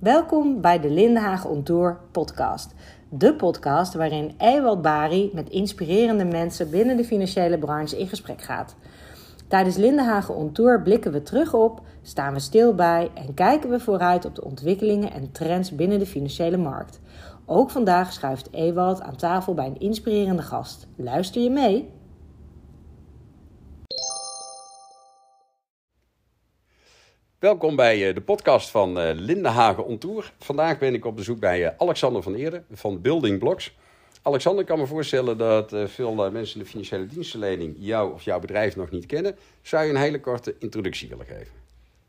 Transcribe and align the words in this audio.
Welkom 0.00 0.60
bij 0.60 0.80
de 0.80 0.90
Lindenhagen 0.90 1.50
On 1.50 1.62
Tour 1.62 2.00
podcast. 2.12 2.74
De 3.08 3.34
podcast 3.34 3.94
waarin 3.94 4.34
Ewald 4.36 4.82
Bari 4.82 5.30
met 5.34 5.50
inspirerende 5.50 6.24
mensen 6.24 6.70
binnen 6.70 6.96
de 6.96 7.04
financiële 7.04 7.58
branche 7.58 7.98
in 7.98 8.08
gesprek 8.08 8.42
gaat. 8.42 8.76
Tijdens 9.48 9.76
Lindenhagen 9.76 10.34
On 10.34 10.52
Tour 10.52 10.82
blikken 10.82 11.12
we 11.12 11.22
terug 11.22 11.54
op, 11.54 11.80
staan 12.02 12.32
we 12.32 12.40
stil 12.40 12.74
bij 12.74 13.10
en 13.14 13.34
kijken 13.34 13.70
we 13.70 13.80
vooruit 13.80 14.24
op 14.24 14.34
de 14.34 14.44
ontwikkelingen 14.44 15.12
en 15.12 15.32
trends 15.32 15.74
binnen 15.74 15.98
de 15.98 16.06
financiële 16.06 16.56
markt. 16.56 17.00
Ook 17.46 17.70
vandaag 17.70 18.12
schuift 18.12 18.52
Ewald 18.52 19.00
aan 19.00 19.16
tafel 19.16 19.54
bij 19.54 19.66
een 19.66 19.80
inspirerende 19.80 20.42
gast. 20.42 20.86
Luister 20.96 21.42
je 21.42 21.50
mee? 21.50 21.97
Welkom 27.38 27.76
bij 27.76 28.08
eh, 28.08 28.14
de 28.14 28.20
podcast 28.20 28.70
van 28.70 28.98
eh, 28.98 29.14
Lindenhagen 29.14 29.84
On 29.84 29.98
Tour. 29.98 30.32
Vandaag 30.38 30.78
ben 30.78 30.94
ik 30.94 31.04
op 31.04 31.16
bezoek 31.16 31.38
bij 31.38 31.66
eh, 31.66 31.74
Alexander 31.78 32.22
van 32.22 32.34
Eerden 32.34 32.64
van 32.72 33.00
Building 33.00 33.38
Blocks. 33.38 33.76
Alexander, 34.22 34.60
ik 34.60 34.66
kan 34.66 34.78
me 34.78 34.86
voorstellen 34.86 35.38
dat 35.38 35.74
veel 35.86 36.30
mensen 36.30 36.58
in 36.58 36.62
de 36.62 36.70
financiële 36.70 37.06
dienstverlening 37.06 37.74
jou 37.78 38.12
of 38.12 38.22
jouw 38.22 38.40
bedrijf 38.40 38.76
nog 38.76 38.90
niet 38.90 39.06
kennen. 39.06 39.36
Zou 39.62 39.84
je 39.84 39.90
een 39.90 39.96
hele 39.96 40.20
korte 40.20 40.54
introductie 40.58 41.08
willen 41.08 41.26
geven? 41.26 41.52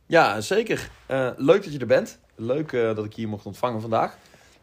Ja, 0.06 0.42
zeker. 0.42 0.90
leuk 1.38 1.64
dat 1.64 1.74
je 1.74 1.80
er 1.80 1.86
bent. 1.86 2.20
Leuk 2.36 2.72
dat 2.72 3.06
ik 3.06 3.14
hier 3.14 3.28
mocht 3.28 3.46
ontvangen 3.46 3.82
vandaag. 3.82 4.18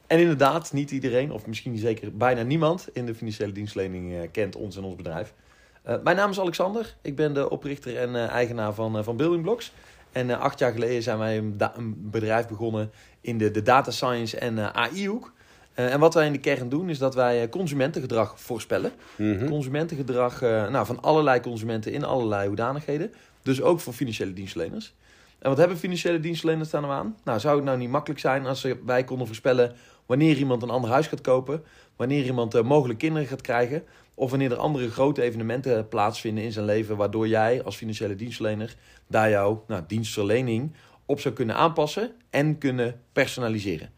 En 0.07 0.19
inderdaad, 0.19 0.73
niet 0.73 0.91
iedereen, 0.91 1.33
of 1.33 1.46
misschien 1.46 1.79
zeker 1.79 2.16
bijna 2.16 2.43
niemand 2.43 2.88
in 2.93 3.07
de 3.07 3.15
financiële 3.15 3.52
dienstverlening 3.52 4.30
kent 4.30 4.57
ons 4.57 4.77
en 4.77 4.85
ons 4.85 4.96
bedrijf. 4.96 5.35
mijn 5.83 6.16
naam 6.16 6.30
is 6.30 6.41
Alexander. 6.41 6.95
Ik 7.02 7.16
ben 7.16 7.35
de 7.35 7.51
oprichter 7.51 7.96
en 7.96 8.29
eigenaar 8.29 8.74
van, 8.74 9.05
van 9.05 9.16
Building 9.16 9.43
Blocks. 9.43 9.73
En 10.16 10.29
uh, 10.29 10.38
acht 10.38 10.59
jaar 10.59 10.73
geleden 10.73 11.02
zijn 11.02 11.19
wij 11.19 11.38
een, 11.38 11.56
een, 11.75 12.11
bedrijf 12.11 12.48
begonnen 12.48 12.91
in 13.20 13.38
de, 13.38 13.51
de 13.51 13.62
data 13.62 13.91
science 13.91 14.38
en 14.38 14.57
uh, 14.57 14.66
AI-hoek. 14.66 15.33
Uh, 15.74 15.93
en 15.93 16.01
wat 16.01 16.15
wij 16.15 16.27
in 16.27 16.32
de 16.32 16.38
kern 16.38 16.68
doen, 16.68 16.88
is 16.88 16.99
dat 16.99 17.15
wij 17.15 17.49
consumentengedrag 17.49 18.41
voorspellen. 18.41 18.93
Mm 19.16 19.49
Consumentengedrag 19.49 20.41
nou, 20.41 20.87
van 20.87 21.02
allerlei 21.02 21.41
consumenten 21.41 21.93
in 21.93 22.04
allerlei 22.04 22.46
hoedanigheden. 22.46 23.13
Dus 23.43 23.63
ook 23.63 23.80
voor 23.80 23.93
financiële 23.93 24.32
dienstverleners. 24.32 24.95
En 25.38 25.49
wat 25.49 25.59
hebben 25.59 25.76
financiële 25.76 26.21
dienstverleners 26.21 26.71
daar 26.71 26.80
nou 26.80 26.93
aan? 26.93 27.16
Nou, 27.24 27.41
zou 27.41 27.57
het 27.57 27.65
nou 27.65 27.79
niet 27.79 27.91
makkelijk 27.91 28.21
zijn 28.21 28.46
als 28.46 28.66
wij 28.85 29.04
konden 29.04 29.26
voorspellen 29.26 29.74
wanneer 30.07 30.37
iemand 30.37 30.63
een 30.63 30.71
ander 30.71 30.91
huis 30.91 31.07
gaat 31.07 31.21
kopen, 31.21 31.65
wanneer 31.96 32.24
iemand 32.24 32.63
mogelijk 32.63 32.98
kinderen 32.98 33.29
gaat 33.29 33.41
krijgen, 33.41 33.82
of 34.19 34.31
wanneer 34.31 34.53
er 34.53 34.57
andere 34.57 34.91
grote 34.91 35.23
evenementen 35.23 35.89
plaatsvinden 35.89 36.45
in 36.45 36.53
zijn 36.53 36.65
leven, 36.65 36.97
waardoor 36.97 37.29
jij 37.29 37.63
als 37.63 37.77
financiële 37.77 38.17
dienstverlener 38.17 38.77
daar 39.07 39.31
jouw 39.31 39.65
nou, 39.67 39.83
dienstverlening 39.87 40.73
op 41.07 41.21
zou 41.21 41.35
kunnen 41.35 41.57
aanpassen 41.57 42.13
en 42.31 42.59
kunnen 42.59 43.01
personaliseren. 43.13 43.91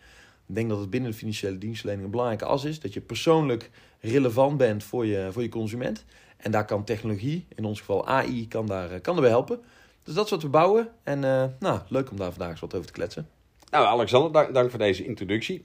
Ik 0.47 0.55
denk 0.55 0.69
dat 0.69 0.79
het 0.79 0.91
binnen 0.91 1.11
de 1.11 1.17
financiële 1.17 1.59
dienstverlening 1.59 2.05
een 2.05 2.11
belangrijke 2.11 2.45
as 2.45 2.65
is 2.65 2.81
dat 2.81 2.93
je 2.93 3.01
persoonlijk 3.01 3.71
relevant 4.01 4.57
bent 4.57 4.85
voor 4.85 5.07
je, 5.07 5.29
voor 5.31 5.43
je 5.43 5.49
consument. 5.49 6.05
En 6.37 6.51
daar 6.51 6.65
kan 6.65 6.85
technologie, 6.85 7.47
in 7.55 7.65
ons 7.65 7.79
geval 7.79 8.07
AI, 8.07 8.49
kan, 8.49 8.67
daar, 8.67 9.01
kan 9.01 9.15
erbij 9.15 9.31
helpen. 9.31 9.61
Dus 10.03 10.15
dat 10.15 10.25
is 10.25 10.31
wat 10.31 10.43
we 10.43 10.49
bouwen. 10.49 10.89
En 11.03 11.23
uh, 11.23 11.45
nou, 11.59 11.81
leuk 11.89 12.11
om 12.11 12.17
daar 12.17 12.31
vandaag 12.31 12.51
eens 12.51 12.61
wat 12.61 12.75
over 12.75 12.87
te 12.87 12.93
kletsen. 12.93 13.29
Nou, 13.71 13.87
Alexander, 13.87 14.53
dank 14.53 14.71
voor 14.71 14.79
deze 14.79 15.05
introductie. 15.05 15.65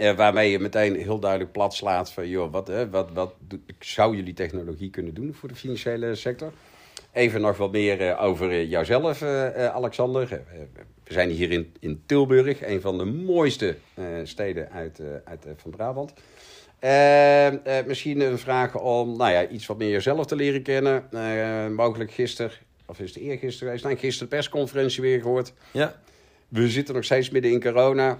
Uh, 0.00 0.12
waarmee 0.12 0.50
je 0.50 0.58
meteen 0.58 0.96
heel 0.96 1.18
duidelijk 1.18 1.52
plat 1.52 1.74
slaat 1.74 2.12
van, 2.12 2.28
joh, 2.28 2.52
wat, 2.52 2.70
wat, 2.90 3.10
wat 3.12 3.34
zou 3.78 4.16
jullie 4.16 4.34
technologie 4.34 4.90
kunnen 4.90 5.14
doen 5.14 5.34
voor 5.34 5.48
de 5.48 5.54
financiële 5.54 6.14
sector? 6.14 6.52
Even 7.12 7.40
nog 7.40 7.56
wat 7.56 7.72
meer 7.72 8.00
uh, 8.00 8.22
over 8.22 8.50
uh, 8.50 8.70
jouzelf, 8.70 9.22
Alexander. 9.72 10.28
we 11.04 11.12
zijn 11.12 11.30
hier 11.30 11.50
in, 11.50 11.74
in 11.80 12.02
Tilburg, 12.06 12.66
een 12.66 12.80
van 12.80 12.98
de 12.98 13.04
mooiste 13.04 13.76
steden 14.24 14.70
uit, 14.70 15.00
uit 15.24 15.46
van 15.56 15.70
Brabant. 15.70 16.12
misschien 17.86 18.20
een 18.20 18.38
vraag 18.38 18.78
om 18.78 19.16
nou 19.16 19.32
ja, 19.32 19.48
iets 19.48 19.66
wat 19.66 19.78
meer 19.78 19.90
jezelf 19.90 20.26
te 20.26 20.36
leren 20.36 20.62
kennen. 20.62 21.04
mogelijk 21.74 22.10
gisteren, 22.10 22.52
of 22.86 23.00
is 23.00 23.14
het 23.14 23.22
eergisteren 23.22 23.68
geweest? 23.68 23.84
Nee, 23.84 23.96
gisteren 23.96 24.28
persconferentie 24.28 25.02
weer 25.02 25.20
gehoord. 25.20 25.52
Ja. 25.70 26.00
We 26.48 26.68
zitten 26.68 26.94
nog 26.94 27.04
steeds 27.04 27.30
midden 27.30 27.50
in 27.50 27.60
corona 27.60 28.18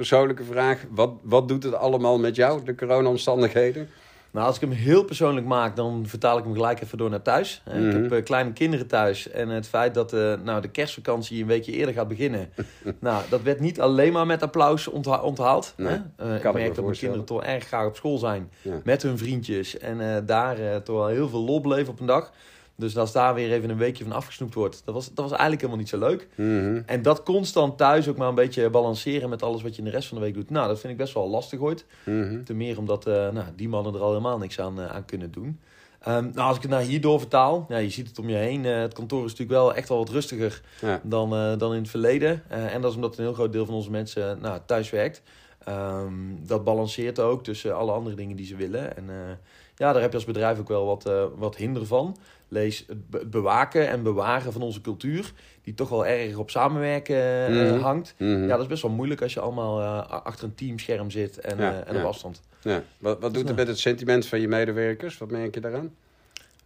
persoonlijke 0.00 0.44
vraag. 0.44 0.84
Wat, 0.90 1.10
wat 1.22 1.48
doet 1.48 1.62
het 1.62 1.74
allemaal 1.74 2.18
met 2.18 2.36
jou, 2.36 2.64
de 2.64 2.74
corona-omstandigheden? 2.74 3.88
Nou, 4.30 4.46
als 4.46 4.54
ik 4.54 4.60
hem 4.60 4.70
heel 4.70 5.04
persoonlijk 5.04 5.46
maak, 5.46 5.76
dan 5.76 6.04
vertaal 6.06 6.38
ik 6.38 6.44
hem 6.44 6.52
gelijk 6.54 6.82
even 6.82 6.98
door 6.98 7.10
naar 7.10 7.22
thuis. 7.22 7.62
Ik 7.66 7.72
heb 7.72 8.02
mhm. 8.02 8.14
eh, 8.14 8.24
kleine 8.24 8.52
kinderen 8.52 8.86
thuis. 8.86 9.30
En 9.30 9.48
het 9.48 9.68
feit 9.68 9.94
dat 9.94 10.12
uh, 10.12 10.34
nou, 10.44 10.60
de 10.60 10.68
kerstvakantie 10.68 11.40
een 11.40 11.46
weekje 11.46 11.72
eerder 11.72 11.94
gaat 11.94 12.08
beginnen. 12.08 12.52
nou, 13.00 13.22
dat 13.28 13.42
werd 13.42 13.60
niet 13.60 13.80
alleen 13.80 14.12
maar 14.12 14.26
met 14.26 14.42
applaus 14.42 14.88
onthaald. 14.88 15.74
Nee, 15.76 15.98
uh, 16.22 16.34
ik 16.34 16.52
merk 16.52 16.74
dat 16.74 16.84
mijn 16.84 16.96
kinderen 16.96 17.24
toch 17.24 17.42
erg 17.44 17.66
graag 17.66 17.86
op 17.86 17.96
school 17.96 18.18
zijn. 18.18 18.50
Met 18.84 19.02
hun 19.02 19.18
vriendjes. 19.18 19.78
En 19.78 20.26
daar 20.26 20.82
toch 20.82 20.96
wel 20.96 21.06
heel 21.06 21.28
veel 21.28 21.44
lol 21.44 21.60
beleven 21.60 21.92
op 21.92 22.00
een 22.00 22.06
dag. 22.06 22.32
Dus 22.80 22.96
als 22.96 23.12
daar 23.12 23.34
weer 23.34 23.52
even 23.52 23.70
een 23.70 23.76
weekje 23.76 24.04
van 24.04 24.12
afgesnoept 24.12 24.54
wordt, 24.54 24.82
dat 24.84 24.94
was, 24.94 25.06
dat 25.06 25.16
was 25.16 25.30
eigenlijk 25.30 25.60
helemaal 25.60 25.80
niet 25.80 25.88
zo 25.88 25.98
leuk. 25.98 26.28
Mhm. 26.34 26.82
En 26.86 27.02
dat 27.02 27.22
constant 27.22 27.78
thuis 27.78 28.08
ook 28.08 28.16
maar 28.16 28.28
een 28.28 28.34
beetje 28.34 28.70
balanceren 28.70 29.28
met 29.28 29.42
alles 29.42 29.62
wat 29.62 29.72
je 29.72 29.78
in 29.78 29.84
de 29.84 29.90
rest 29.90 30.08
van 30.08 30.18
de 30.18 30.24
week 30.24 30.34
doet. 30.34 30.50
Nou, 30.50 30.68
dat 30.68 30.80
vind 30.80 30.92
ik 30.92 30.98
best 30.98 31.14
wel 31.14 31.28
lastig 31.28 31.60
ooit. 31.60 31.84
Mm 32.04 32.44
Ten 32.44 32.56
meer 32.56 32.78
omdat 32.78 33.06
uh, 33.06 33.14
nou, 33.14 33.46
die 33.56 33.68
mannen 33.68 33.94
er 33.94 34.00
al 34.00 34.08
helemaal 34.08 34.38
niks 34.38 34.60
aan, 34.60 34.80
uh, 34.80 34.86
aan 34.86 35.04
kunnen 35.04 35.30
doen. 35.30 35.60
Um, 36.08 36.30
nou, 36.34 36.48
als 36.48 36.56
ik 36.56 36.62
het 36.62 36.70
naar 36.70 36.80
hierdoor 36.80 37.18
vertaal, 37.18 37.66
ja, 37.68 37.76
je 37.76 37.90
ziet 37.90 38.08
het 38.08 38.18
om 38.18 38.28
je 38.28 38.36
heen. 38.36 38.64
Uh, 38.64 38.80
het 38.80 38.94
kantoor 38.94 39.24
is 39.24 39.30
natuurlijk 39.30 39.58
wel 39.58 39.74
echt 39.74 39.88
wel 39.88 39.98
wat 39.98 40.08
rustiger 40.08 40.62
dan, 41.02 41.58
dan 41.58 41.74
in 41.74 41.80
het 41.80 41.90
verleden. 41.90 42.42
en 42.48 42.80
dat 42.80 42.90
is 42.90 42.96
omdat 42.96 43.18
een 43.18 43.24
heel 43.24 43.32
groot 43.32 43.52
deel 43.52 43.66
van 43.66 43.74
onze 43.74 43.90
mensen 43.90 44.38
nou, 44.40 44.60
thuis 44.66 44.90
werkt. 44.90 45.22
Um, 45.68 46.38
dat 46.46 46.64
balanceert 46.64 47.20
ook 47.20 47.44
tussen 47.44 47.76
alle 47.76 47.92
andere 47.92 48.16
dingen 48.16 48.36
die 48.36 48.46
ze 48.46 48.56
willen. 48.56 48.96
En 48.96 49.04
ja, 49.76 49.92
daar 49.92 50.02
heb 50.02 50.10
je 50.10 50.16
als 50.16 50.26
bedrijf 50.26 50.58
ook 50.58 50.68
wel 50.68 50.86
wat, 50.86 51.10
wat 51.36 51.56
hinder 51.56 51.86
van. 51.86 52.16
Lees 52.52 52.84
het 52.86 53.30
bewaken 53.30 53.88
en 53.88 54.02
bewaren 54.02 54.52
van 54.52 54.62
onze 54.62 54.80
cultuur, 54.80 55.32
die 55.62 55.74
toch 55.74 55.88
wel 55.88 56.06
erg 56.06 56.36
op 56.36 56.50
samenwerken 56.50 57.46
eh, 57.46 57.72
mhm. 57.72 57.80
hangt. 57.80 58.14
Mhm. 58.18 58.42
Ja, 58.42 58.48
dat 58.48 58.60
is 58.60 58.66
best 58.66 58.82
wel 58.82 58.90
moeilijk 58.90 59.22
als 59.22 59.34
je 59.34 59.40
allemaal 59.40 59.80
uh, 59.80 60.08
achter 60.24 60.44
een 60.44 60.54
teamscherm 60.54 61.10
zit 61.10 61.40
en, 61.40 61.58
uh, 61.58 61.88
en 61.88 61.96
op 61.96 62.04
afstand. 62.04 62.42
Ja. 62.62 62.82
Wat, 62.98 63.20
wat 63.20 63.34
doet 63.34 63.48
het 63.48 63.56
met 63.56 63.66
het 63.66 63.78
sentiment 63.78 64.26
van 64.26 64.40
je 64.40 64.48
medewerkers? 64.48 65.18
Wat 65.18 65.30
merk 65.30 65.54
je 65.54 65.60
daaraan? 65.60 65.94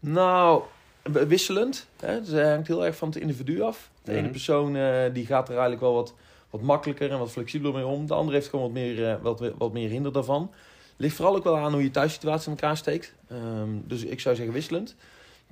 Nou, 0.01 0.63
wisselend. 1.03 1.87
Hè? 2.01 2.13
Het 2.13 2.33
hangt 2.33 2.69
heel 2.69 2.85
erg 2.85 2.97
van 2.97 3.09
het 3.09 3.17
individu 3.17 3.61
af. 3.61 3.91
De 4.03 4.13
ene 4.13 4.21
mhm. 4.21 4.31
persoon 4.31 4.73
die 5.13 5.27
gaat 5.27 5.45
er 5.49 5.53
eigenlijk 5.53 5.81
wel 5.81 5.95
wat, 5.95 6.15
wat 6.51 6.61
makkelijker 6.61 7.11
en 7.11 7.19
wat 7.19 7.31
flexibeler 7.31 7.75
mee 7.75 7.87
om. 7.87 8.07
De 8.07 8.15
andere 8.15 8.37
heeft 8.37 8.49
gewoon 8.49 8.65
wat 8.65 8.75
meer, 8.75 9.19
wat, 9.23 9.53
wat 9.59 9.73
meer 9.73 9.89
hinder 9.89 10.13
daarvan. 10.13 10.51
Ligt 10.97 11.17
vooral 11.17 11.37
ook 11.37 11.45
wel 11.45 11.57
aan 11.57 11.73
hoe 11.73 11.83
je 11.83 11.91
thuissituatie 11.91 12.51
in 12.51 12.59
elkaar 12.59 12.77
steekt. 12.77 13.15
Um, 13.33 13.85
dus 13.87 14.05
ik 14.05 14.21
zou 14.21 14.37
zeggen 14.37 14.55
wisselend. 14.55 14.97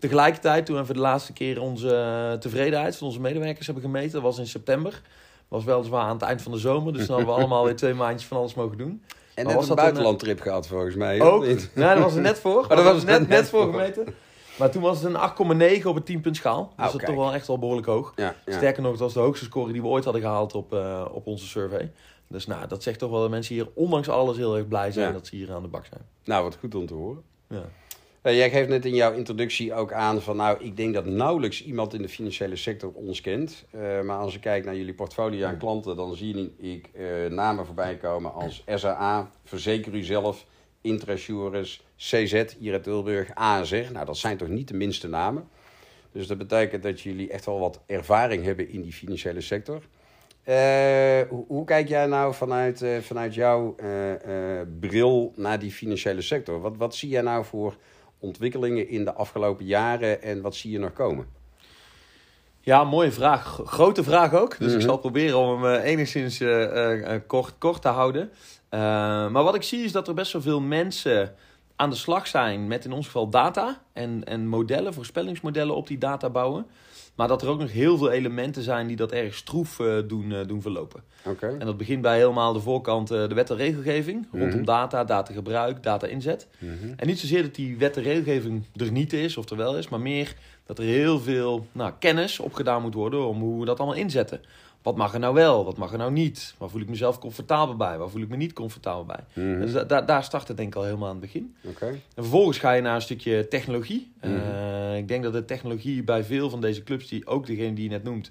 Tegelijkertijd, 0.03 0.67
toen 0.67 0.77
we 0.77 0.85
voor 0.85 0.95
de 0.95 1.01
laatste 1.01 1.33
keer 1.33 1.61
onze 1.61 1.95
eh, 1.95 2.39
tevredenheid 2.39 2.97
van 2.97 3.07
onze 3.07 3.21
medewerkers 3.21 3.67
hebben 3.67 3.85
gemeten, 3.85 4.13
dat 4.13 4.23
was 4.23 4.39
in 4.39 4.47
september. 4.47 5.03
Was 5.49 5.65
weliswaar 5.65 6.03
aan 6.03 6.13
het 6.13 6.23
eind 6.23 6.43
van 6.43 6.53
de 6.53 6.59
zomer, 6.59 6.93
dus 6.93 7.07
dan 7.07 7.17
hadden 7.17 7.35
we 7.35 7.41
allemaal 7.41 7.65
weer 7.65 7.77
twee 7.77 7.95
maandjes 7.95 8.29
van 8.29 8.37
alles 8.37 8.55
mogen 8.55 8.79
doen. 8.79 9.03
En 9.35 9.47
net 9.47 9.55
was 9.55 9.69
een 9.69 9.75
buitenlandtrip 9.75 10.37
een... 10.37 10.43
gehad 10.43 10.67
volgens 10.67 10.95
mij. 10.95 11.21
Ook? 11.21 11.47
Nee, 11.47 11.57
dat 11.75 11.99
was 11.99 12.15
er 12.15 12.21
net 12.21 12.39
voor. 12.39 12.63
Oh, 12.71 12.77
dat 12.77 12.85
was 12.85 13.05
net, 13.05 13.29
net, 13.29 13.49
voor 13.49 13.71
gemeten. 13.71 14.15
Maar 14.59 14.71
toen 14.71 14.83
was 14.83 15.03
het 15.03 15.15
een 15.15 15.81
8,9 15.81 15.87
op 15.87 15.97
een 15.97 16.03
10 16.03 16.21
punt 16.21 16.37
schaal. 16.37 16.73
Dus 16.77 16.87
oh, 16.87 16.93
dat 16.93 17.01
is 17.01 17.07
toch 17.07 17.17
wel 17.17 17.33
echt 17.33 17.47
wel 17.47 17.59
behoorlijk 17.59 17.87
hoog. 17.87 18.13
Ja, 18.17 18.35
ja. 18.47 18.57
Sterker 18.57 18.83
nog, 18.83 18.91
het 18.91 19.01
was 19.01 19.13
de 19.13 19.21
hoogste 19.21 19.45
score 19.45 19.73
die 19.73 19.83
we 19.83 19.89
ooit 19.89 20.05
hadden 20.05 20.23
gehaald 20.23 20.55
op, 20.55 20.73
uh, 20.73 21.05
op 21.13 21.27
onze 21.27 21.47
survey. 21.47 21.93
Dus 22.29 22.47
nou, 22.47 22.67
dat 22.67 22.83
zegt 22.83 22.99
toch 22.99 23.11
wel 23.11 23.21
dat 23.21 23.31
mensen 23.31 23.55
hier 23.55 23.69
ondanks 23.75 24.09
alles 24.09 24.37
heel 24.37 24.57
erg 24.57 24.69
blij 24.69 24.93
zijn 24.93 25.13
dat 25.13 25.27
ze 25.27 25.37
hier 25.37 25.53
aan 25.53 25.63
de 25.63 25.69
bak 25.69 25.87
zijn. 25.87 26.03
Nou, 26.25 26.43
wat 26.43 26.57
goed 26.61 26.75
om 26.75 26.87
te 26.87 26.95
horen. 26.95 27.23
Ja. 27.49 27.63
Uh, 28.23 28.37
jij 28.37 28.51
geeft 28.51 28.69
net 28.69 28.85
in 28.85 28.95
jouw 28.95 29.13
introductie 29.13 29.75
ook 29.75 29.93
aan 29.93 30.23
van 30.23 30.37
nou, 30.37 30.65
ik 30.65 30.77
denk 30.77 30.95
dat 30.95 31.07
nauwelijks 31.07 31.65
iemand 31.65 31.95
in 31.95 32.03
de 32.03 32.09
financiële 32.09 32.57
sector 32.57 32.93
ons 32.93 33.21
kent. 33.21 33.65
Uh, 33.75 34.01
maar 34.01 34.19
als 34.19 34.35
ik 34.35 34.41
kijk 34.41 34.65
naar 34.65 34.77
jullie 34.77 34.95
portfolio 34.95 35.47
aan 35.47 35.59
klanten, 35.59 35.97
dan 35.97 36.17
zie 36.17 36.55
ik 36.59 36.91
uh, 36.95 37.31
namen 37.31 37.67
voorbij 37.67 37.97
komen 37.97 38.33
als 38.33 38.65
SAA, 38.67 39.31
Verzeker 39.45 40.05
zelf, 40.05 40.47
Intrassurance, 40.81 41.81
CZ 41.97 42.45
hier 42.59 42.73
uit 42.73 42.83
Tilburg, 42.83 43.35
ASR. 43.35 43.93
Nou, 43.93 44.07
dat 44.07 44.17
zijn 44.17 44.37
toch 44.37 44.49
niet 44.49 44.69
de 44.69 44.77
minste 44.77 45.09
namen. 45.09 45.49
Dus 46.13 46.27
dat 46.27 46.39
betekent 46.39 46.83
dat 46.83 47.01
jullie 47.01 47.31
echt 47.31 47.45
wel 47.45 47.59
wat 47.59 47.81
ervaring 47.87 48.45
hebben 48.45 48.69
in 48.69 48.83
die 48.83 48.93
financiële 48.93 49.41
sector. 49.41 49.83
Hoe, 51.29 51.45
hoe, 51.47 51.65
kijk 51.65 51.89
jij 51.89 52.07
nou 52.07 52.35
vanuit, 52.35 52.85
vanuit 53.01 53.35
jouw 53.35 53.75
bril 54.81 55.33
naar 55.37 55.59
die 55.59 55.73
financiële 55.73 56.23
sector? 56.23 56.61
Wat, 56.61 56.77
wat 56.77 56.95
zie 56.95 57.09
jij 57.09 57.23
nou 57.23 57.45
voor 57.45 57.77
ontwikkelingen 58.23 58.89
in 58.89 59.05
de 59.05 59.13
afgelopen 59.13 59.65
jaren 59.65 60.23
en 60.23 60.41
wat 60.41 60.55
zie 60.55 60.71
je 60.71 60.79
nog 60.79 60.93
komen? 60.93 61.27
Ja, 62.61 62.85
mooie 62.85 63.13
vraag. 63.13 63.61
Grote 63.65 64.03
vraag 64.03 64.35
ook. 64.35 64.59
Dus 64.59 64.73
ik 64.73 64.79
mhm. 64.79 64.87
zal 64.87 64.99
proberen 64.99 65.39
om 65.39 65.63
hem 65.63 65.75
uh, 65.75 65.85
enigszins 65.85 66.41
uh, 66.41 67.15
kort, 67.27 67.55
kort 67.59 67.83
te 67.83 67.89
houden. 67.89 68.31
maar 68.71 69.43
wat 69.43 69.55
ik 69.55 69.63
zie 69.63 69.85
is 69.85 69.93
dat 69.93 70.09
er 70.09 70.15
best 70.15 70.33
wel 70.33 70.43
veel 70.43 70.61
mensen 70.61 71.35
aan 71.77 71.91
de 71.91 71.97
slag 71.97 72.27
zijn 72.27 72.67
met 72.67 72.85
in 72.85 72.93
ons 72.93 73.07
geval 73.07 73.29
data 73.29 73.83
en, 73.93 74.25
en 74.25 74.47
modellen, 74.47 74.95
voorspellingsmodellen 74.95 75.75
op 75.75 75.87
die 75.87 75.99
data 75.99 76.31
bouwen. 76.31 76.67
Maar 77.15 77.29
dat 77.29 77.43
er 77.43 77.49
ook 77.49 77.59
nog 77.59 77.73
heel 77.73 77.97
veel 77.97 78.11
elementen 78.11 78.63
zijn 78.63 78.87
die 78.87 78.97
dat 78.97 79.13
erg 79.13 79.35
stroef 79.35 79.81
eh, 79.81 79.99
doen, 80.07 80.33
eh, 80.33 80.47
doen 80.47 80.63
verlopen. 80.63 81.03
Oké. 81.25 81.47
En 81.59 81.67
dat 81.67 81.77
begint 81.77 82.03
bij 82.03 82.17
helemaal 82.19 82.53
de 82.53 82.61
voorkant 82.61 83.11
eh, 83.11 83.29
de 83.29 83.35
wet 83.35 83.51
en 83.51 83.57
regelgeving. 83.57 84.27
Rondom 84.33 84.49
Mhm. 84.49 84.65
data, 84.65 85.05
datagebruik, 85.05 85.83
data 85.83 86.07
inzet. 86.07 86.49
Mhm. 86.59 86.93
En 86.97 87.07
niet 87.07 87.19
zozeer 87.19 87.43
dat 87.43 87.55
die 87.55 87.77
wet 87.77 87.97
en 87.97 88.03
regelgeving 88.03 88.65
er 88.77 88.91
niet 88.93 89.13
is 89.13 89.37
of 89.37 89.51
er 89.51 89.57
wel 89.57 89.77
is. 89.79 89.89
Maar 89.89 90.01
meer 90.01 90.35
dat 90.67 90.79
er 90.79 90.85
heel 90.85 91.21
veel 91.21 91.67
nou, 91.73 91.93
kennis 91.99 92.39
opgedaan 92.41 92.83
moet 92.83 92.95
worden 92.95 93.27
om 93.27 93.41
hoe 93.41 93.61
we 93.61 93.67
dat 93.67 93.79
allemaal 93.79 93.97
inzetten. 93.99 94.41
Wat 94.83 94.97
mag 94.97 95.13
er 95.15 95.21
nou 95.21 95.35
wel, 95.35 95.65
wat 95.65 95.77
mag 95.77 95.93
er 95.93 95.99
nou 95.99 96.13
niet? 96.13 96.55
Waar 96.59 96.69
voel 96.71 96.81
ik 96.81 96.89
mezelf 96.89 97.19
comfortabel 97.19 97.77
bij? 97.77 97.99
Waar 97.99 98.09
voel 98.11 98.23
ik 98.23 98.29
me 98.29 98.37
niet 98.37 98.53
comfortabel 98.53 99.05
bij? 99.05 99.25
Mhm. 99.33 99.61
Dus 99.61 99.73
da- 99.73 99.85
da- 99.85 100.03
daar 100.03 100.25
start 100.25 100.49
het 100.49 100.57
denk 100.57 100.69
ik 100.69 100.75
al 100.75 100.85
helemaal 100.85 101.07
aan 101.09 101.17
het 101.17 101.21
begin. 101.21 101.55
En 102.15 102.23
vervolgens 102.23 102.59
ga 102.59 102.73
je 102.73 102.83
naar 102.83 102.95
een 102.95 103.03
stukje 103.03 103.49
technologie. 103.49 104.13
Mhm. 104.21 104.33
Eh, 104.35 104.97
ik 104.97 105.09
denk 105.09 105.23
dat 105.23 105.33
de 105.33 105.45
technologie 105.45 106.03
bij 106.03 106.25
veel 106.25 106.51
van 106.51 106.61
deze 106.61 106.83
clubs, 106.83 107.09
die 107.09 107.27
ook 107.27 107.47
degene 107.47 107.73
die 107.75 107.85
je 107.85 107.91
net 107.91 108.03
noemt, 108.05 108.31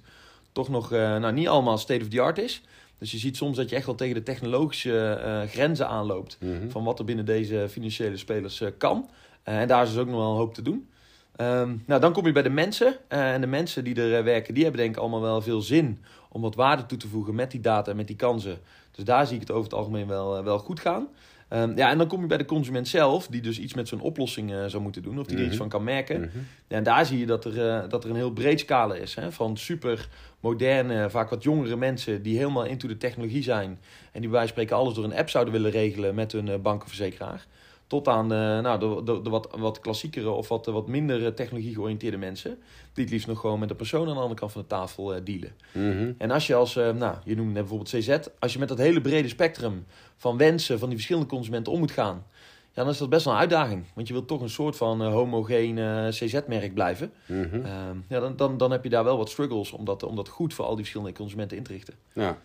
toch 0.51 0.69
nog 0.69 0.91
eh, 0.91 0.99
nou, 1.17 1.33
niet 1.33 1.47
allemaal 1.47 1.77
state 1.77 2.01
of 2.01 2.07
the 2.07 2.21
art 2.21 2.37
is. 2.37 2.61
Dus 2.97 3.11
je 3.11 3.17
ziet 3.17 3.37
soms 3.37 3.57
dat 3.57 3.69
je 3.69 3.75
echt 3.75 3.85
wel 3.85 3.95
tegen 3.95 4.15
de 4.15 4.23
technologische 4.23 5.09
eh, 5.13 5.41
grenzen 5.49 5.87
aanloopt 5.87 6.37
Mhm. 6.39 6.69
van 6.69 6.83
wat 6.83 6.99
er 6.99 7.05
binnen 7.05 7.25
deze 7.25 7.65
financiële 7.69 8.17
spelers 8.17 8.63
kan. 8.77 9.09
En 9.43 9.67
daar 9.67 9.83
is 9.83 9.89
dus 9.89 9.99
ook 9.99 10.07
nog 10.07 10.15
wel 10.19 10.29
een 10.31 10.37
hoop 10.37 10.53
te 10.53 10.61
doen. 10.61 10.87
Ehm, 11.35 11.75
nou, 11.85 12.01
dan 12.01 12.13
kom 12.13 12.25
je 12.25 12.31
bij 12.31 12.41
de 12.43 12.49
mensen. 12.49 12.95
En 13.07 13.41
de 13.41 13.47
mensen 13.47 13.83
die 13.83 13.95
er 14.01 14.23
werken, 14.23 14.53
die 14.53 14.63
hebben 14.63 14.81
denk 14.81 14.95
ik 14.95 15.01
allemaal 15.01 15.21
wel 15.21 15.41
veel 15.41 15.61
zin 15.61 15.99
om 16.31 16.41
wat 16.41 16.55
waarde 16.55 16.85
toe 16.85 16.97
te 16.97 17.07
voegen 17.07 17.35
met 17.35 17.51
die 17.51 17.59
data 17.61 17.91
en 17.91 17.97
met 17.97 18.07
die 18.07 18.15
kansen. 18.15 18.59
Dus 18.91 19.03
daar 19.03 19.25
zie 19.27 19.35
ik 19.35 19.41
het 19.41 19.51
over 19.51 19.63
het 19.63 19.73
algemeen 19.73 20.07
wel, 20.07 20.37
eh, 20.37 20.43
wel 20.43 20.59
goed 20.59 20.79
gaan. 20.79 21.07
Ehm, 21.47 21.77
ja, 21.77 21.89
en 21.89 21.97
dan 21.97 22.07
kom 22.07 22.21
je 22.21 22.27
bij 22.27 22.37
de 22.37 22.45
consument 22.45 22.87
zelf, 22.87 23.27
die 23.27 23.41
dus 23.41 23.59
iets 23.59 23.73
met 23.73 23.87
zo'n 23.87 24.01
oplossing 24.01 24.51
eh, 24.53 24.65
zou 24.65 24.83
moeten 24.83 25.01
doen, 25.03 25.19
of 25.19 25.25
die 25.25 25.35
er 25.35 25.41
Mhm. 25.41 25.49
iets 25.49 25.59
van 25.59 25.69
kan 25.69 25.83
merken. 25.83 26.19
Mhm. 26.19 26.37
Ja, 26.67 26.77
en 26.77 26.83
daar 26.83 27.05
zie 27.05 27.19
je 27.19 27.25
dat 27.25 27.45
er, 27.45 27.67
eh, 27.69 27.89
dat 27.89 28.03
er 28.03 28.09
een 28.09 28.15
heel 28.15 28.31
breed 28.31 28.59
scala 28.59 28.93
is. 28.95 29.15
Hè? 29.15 29.31
Van 29.31 29.57
super 29.57 30.07
moderne, 30.39 31.09
vaak 31.09 31.29
wat 31.29 31.43
jongere 31.43 31.75
mensen 31.75 32.21
die 32.21 32.37
helemaal 32.37 32.65
into 32.65 32.87
de 32.87 32.97
technologie 32.97 33.43
zijn. 33.43 33.69
En 34.11 34.21
die 34.21 34.29
bij 34.29 34.29
wijze 34.29 34.53
van 34.53 34.63
spreken 34.63 34.75
alles 34.75 34.93
door 34.93 35.03
een 35.03 35.15
app 35.15 35.29
zouden 35.29 35.53
willen 35.53 35.71
regelen 35.71 36.15
met 36.15 36.31
hun 36.31 36.47
eh, 36.47 36.59
bankenverzekeraar. 36.59 37.45
Tot 37.91 38.07
aan 38.07 38.31
eh, 38.33 38.59
nou, 38.59 38.79
de, 38.79 39.03
de, 39.03 39.21
de 39.21 39.29
wat, 39.29 39.47
wat 39.57 39.79
klassiekere 39.79 40.29
of 40.29 40.47
wat, 40.47 40.65
wat 40.65 40.87
minder 40.87 41.25
eh, 41.25 41.31
technologie 41.31 41.73
georiënteerde 41.73 42.17
mensen. 42.17 42.57
Die 42.93 43.03
het 43.03 43.13
liefst 43.13 43.27
nog 43.27 43.39
gewoon 43.39 43.59
met 43.59 43.69
een 43.69 43.75
persoon 43.75 44.07
aan 44.07 44.13
de 44.13 44.19
andere 44.19 44.39
kant 44.39 44.51
van 44.51 44.61
de 44.61 44.67
tafel 44.67 45.15
eh, 45.15 45.21
dealen. 45.23 45.51
Mhm. 45.71 46.11
En 46.17 46.31
als 46.31 46.47
je 46.47 46.55
als, 46.55 46.75
eh, 46.75 46.91
nou, 46.91 47.15
je 47.23 47.35
noemde 47.35 47.53
bijvoorbeeld 47.53 47.89
CZ. 47.89 48.17
Als 48.39 48.53
je 48.53 48.59
met 48.59 48.67
dat 48.67 48.77
hele 48.77 49.01
brede 49.01 49.27
spectrum 49.27 49.85
van 50.17 50.37
wensen 50.37 50.79
van 50.79 50.87
die 50.87 50.97
verschillende 50.97 51.29
consumenten 51.29 51.73
om 51.73 51.79
moet 51.79 51.91
gaan. 51.91 52.25
Ja, 52.73 52.83
dan 52.83 52.91
is 52.91 52.97
dat 52.97 53.09
best 53.09 53.25
wel 53.25 53.33
een 53.33 53.39
uitdaging. 53.39 53.83
Want 53.93 54.07
je 54.07 54.13
wilt 54.13 54.27
toch 54.27 54.41
een 54.41 54.49
soort 54.49 54.75
van 54.75 55.01
homogeen 55.01 55.75
CZ-merk 56.09 56.73
blijven. 56.73 57.11
Mhm. 57.25 57.55
Ehm, 57.55 57.97
ja, 58.07 58.19
dan, 58.19 58.35
dan, 58.35 58.57
dan 58.57 58.71
heb 58.71 58.83
je 58.83 58.89
daar 58.89 59.03
wel 59.03 59.17
wat 59.17 59.29
struggles 59.29 59.71
om 59.71 59.85
dat, 59.85 60.03
om 60.03 60.15
dat 60.15 60.27
goed 60.29 60.53
voor 60.53 60.65
al 60.65 60.75
die 60.75 60.83
verschillende 60.83 61.13
consumenten 61.13 61.57
in 61.57 61.63
te 61.63 61.71
richten. 61.71 61.93
Ja. 62.13 62.37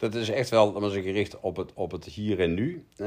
Dat 0.00 0.14
is 0.14 0.28
echt 0.28 0.50
wel 0.50 0.80
zeggen, 0.80 1.02
gericht 1.02 1.40
op 1.40 1.56
het, 1.56 1.70
op 1.74 1.90
het 1.90 2.04
hier 2.04 2.40
en 2.40 2.54
nu. 2.54 2.84
Eh, 2.96 3.06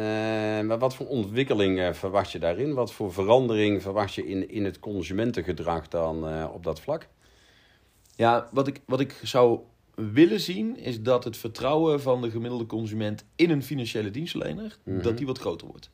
maar 0.61 0.79
wat 0.79 0.95
voor 0.95 1.07
ontwikkeling 1.07 1.79
eh, 1.79 1.93
verwacht 1.93 2.31
je 2.31 2.39
daarin? 2.39 2.73
Wat 2.73 2.93
voor 2.93 3.13
verandering 3.13 3.81
verwacht 3.81 4.13
je 4.13 4.27
in, 4.27 4.49
in 4.49 4.65
het 4.65 4.79
consumentengedrag 4.79 5.87
dan 5.87 6.27
eh, 6.27 6.45
op 6.53 6.63
dat 6.63 6.79
vlak? 6.81 7.07
Ja, 8.15 8.47
wat 8.51 8.67
ik, 8.67 8.81
wat 8.85 8.99
ik 8.99 9.19
zou 9.23 9.59
willen 9.95 10.39
zien 10.39 10.77
is 10.77 11.01
dat 11.01 11.23
het 11.23 11.37
vertrouwen 11.37 12.01
van 12.01 12.21
de 12.21 12.29
gemiddelde 12.31 12.65
consument 12.65 13.25
in 13.35 13.49
een 13.49 13.63
financiële 13.63 14.11
dienstverlener, 14.11 14.77
Mhm. 14.83 15.01
dat 15.01 15.17
die 15.17 15.25
wat 15.25 15.39
groter 15.39 15.67
wordt. 15.67 15.89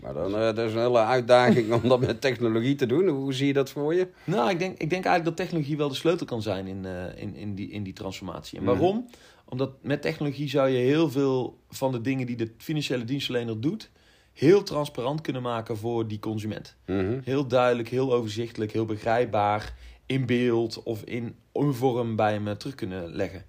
Maar 0.00 0.14
dan, 0.14 0.32
dat 0.32 0.58
is 0.58 0.72
een 0.72 0.78
hele 0.80 0.98
uitdaging 0.98 1.72
om 1.82 1.88
dat 1.88 2.00
met 2.00 2.20
technologie 2.20 2.74
te 2.74 2.86
doen. 2.86 3.08
Hoe 3.08 3.32
zie 3.32 3.46
je 3.46 3.52
dat 3.52 3.70
voor 3.70 3.94
je? 3.94 4.08
Nou, 4.24 4.50
ik 4.50 4.58
denk, 4.58 4.72
ik 4.72 4.90
denk 4.90 5.04
eigenlijk 5.04 5.24
dat 5.24 5.46
technologie 5.46 5.76
wel 5.76 5.88
de 5.88 5.94
sleutel 5.94 6.26
kan 6.26 6.42
zijn 6.42 6.66
in, 6.66 6.84
in, 7.16 7.34
in, 7.34 7.54
die, 7.54 7.70
in 7.70 7.82
die 7.82 7.92
transformatie. 7.92 8.58
En 8.58 8.64
Mhm. 8.64 8.72
waarom? 8.72 9.06
Omdat 9.44 9.82
met 9.82 10.02
technologie 10.02 10.48
zou 10.48 10.68
je 10.68 10.78
heel 10.78 11.10
veel 11.10 11.58
van 11.68 11.92
de 11.92 12.00
dingen 12.00 12.26
die 12.26 12.36
de 12.36 12.52
financiële 12.58 13.04
dienstverlener 13.04 13.60
doet, 13.60 13.90
heel 14.32 14.62
transparant 14.62 15.20
kunnen 15.20 15.42
maken 15.42 15.76
voor 15.76 16.08
die 16.08 16.18
consument. 16.18 16.76
Mhm. 16.86 17.20
Heel 17.24 17.46
duidelijk, 17.46 17.88
heel 17.88 18.12
overzichtelijk, 18.12 18.72
heel 18.72 18.84
begrijpbaar, 18.84 19.74
in 20.06 20.26
beeld 20.26 20.82
of 20.82 21.02
in 21.02 21.36
een 21.52 21.74
vorm 21.74 22.16
bij 22.16 22.32
hem 22.32 22.48
eh, 22.48 22.54
terug 22.54 22.74
kunnen 22.74 23.14
leggen. 23.14 23.44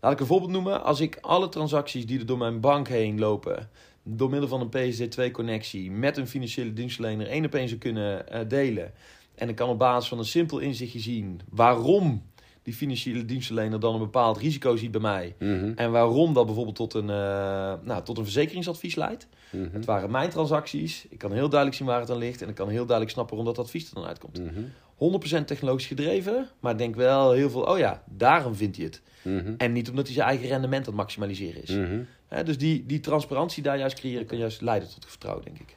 Laat 0.00 0.12
ik 0.12 0.20
een 0.20 0.26
voorbeeld 0.26 0.50
noemen. 0.50 0.84
Als 0.84 1.00
ik 1.00 1.18
alle 1.20 1.48
transacties 1.48 2.06
die 2.06 2.18
er 2.18 2.26
door 2.26 2.38
mijn 2.38 2.60
bank 2.60 2.88
heen 2.88 3.18
lopen, 3.18 3.70
door 4.02 4.30
middel 4.30 4.48
van 4.48 4.60
een 4.60 4.70
PSD2-connectie 4.70 5.90
met 5.90 6.16
een 6.16 6.28
financiële 6.28 6.72
dienstverlener 6.72 7.26
één 7.26 7.44
op 7.44 7.54
één 7.54 7.68
zou 7.68 7.80
kunnen 7.80 8.28
eh, 8.28 8.48
delen. 8.48 8.92
En 9.34 9.48
ik 9.48 9.54
kan 9.54 9.68
op 9.68 9.78
basis 9.78 10.08
van 10.08 10.18
een 10.18 10.24
simpel 10.24 10.58
inzichtje 10.58 11.00
zien 11.00 11.40
waarom 11.50 12.22
die 12.64 12.74
financiële 12.74 13.24
dienstverlener 13.24 13.80
dan 13.80 13.94
een 13.94 14.00
bepaald 14.00 14.38
risico 14.38 14.76
ziet 14.76 14.90
bij 14.90 15.00
mij. 15.00 15.34
Mhm. 15.38 15.72
En 15.76 15.90
waarom 15.90 16.34
dat 16.34 16.46
bijvoorbeeld 16.46 16.76
tot 16.76 16.94
een, 16.94 17.10
eh, 17.10 17.72
nou, 17.82 18.02
tot 18.04 18.18
een 18.18 18.24
verzekeringsadvies 18.24 18.94
leidt. 18.94 19.28
Mhm. 19.50 19.68
Het 19.72 19.84
waren 19.84 20.10
mijn 20.10 20.30
transacties. 20.30 21.06
Ik 21.08 21.18
kan 21.18 21.32
heel 21.32 21.48
duidelijk 21.48 21.78
zien 21.78 21.86
waar 21.86 22.00
het 22.00 22.10
aan 22.10 22.18
ligt. 22.18 22.42
En 22.42 22.48
ik 22.48 22.54
kan 22.54 22.68
heel 22.68 22.86
duidelijk 22.86 23.10
snappen 23.10 23.36
waarom 23.36 23.54
dat 23.54 23.64
advies 23.64 23.88
er 23.88 23.94
dan 23.94 24.04
uitkomt. 24.04 24.38
Mhm. 24.38 24.60
100% 24.94 25.46
technologisch 25.46 25.86
gedreven. 25.86 26.48
Maar 26.60 26.72
ik 26.72 26.78
denk 26.78 26.94
wel 26.94 27.32
heel 27.32 27.50
veel, 27.50 27.62
oh 27.62 27.78
ja, 27.78 28.02
daarom 28.10 28.54
vindt 28.54 28.76
hij 28.76 28.84
het. 28.84 29.02
Mhm. 29.22 29.54
En 29.58 29.72
niet 29.72 29.90
omdat 29.90 30.04
hij 30.04 30.14
zijn 30.14 30.28
eigen 30.28 30.48
rendement 30.48 30.82
aan 30.82 30.92
het 30.92 31.00
maximaliseren 31.00 31.62
is. 31.62 31.70
Mhm. 31.70 32.02
Dus 32.44 32.58
die, 32.58 32.86
die 32.86 33.00
transparantie 33.00 33.62
daar 33.62 33.78
juist 33.78 33.98
creëren 33.98 34.26
kan 34.26 34.38
juist 34.38 34.60
leiden 34.60 34.88
tot 34.88 35.06
vertrouwen, 35.06 35.44
denk 35.44 35.58
ik. 35.58 35.76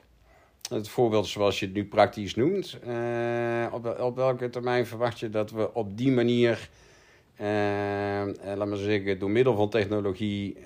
Het 0.70 0.90
voorbeeld 0.90 1.28
zoals 1.28 1.60
je 1.60 1.66
het 1.66 1.76
nu 1.76 1.86
praktisch 1.86 2.36
noemt, 2.36 2.80
eh, 2.86 3.66
op, 3.72 4.00
op 4.00 4.16
welke 4.16 4.50
termijn 4.50 4.86
verwacht 4.86 5.20
je 5.20 5.30
dat 5.30 5.52
we 5.52 5.74
op 5.74 5.98
die 5.98 6.12
manier, 6.12 6.70
eh, 7.36 8.22
eh, 8.22 8.28
laat 8.56 8.68
maar 8.68 8.78
zeggen, 8.78 9.20
door 9.20 9.30
middel 9.30 9.56
van 9.56 9.70
technologie 9.70 10.58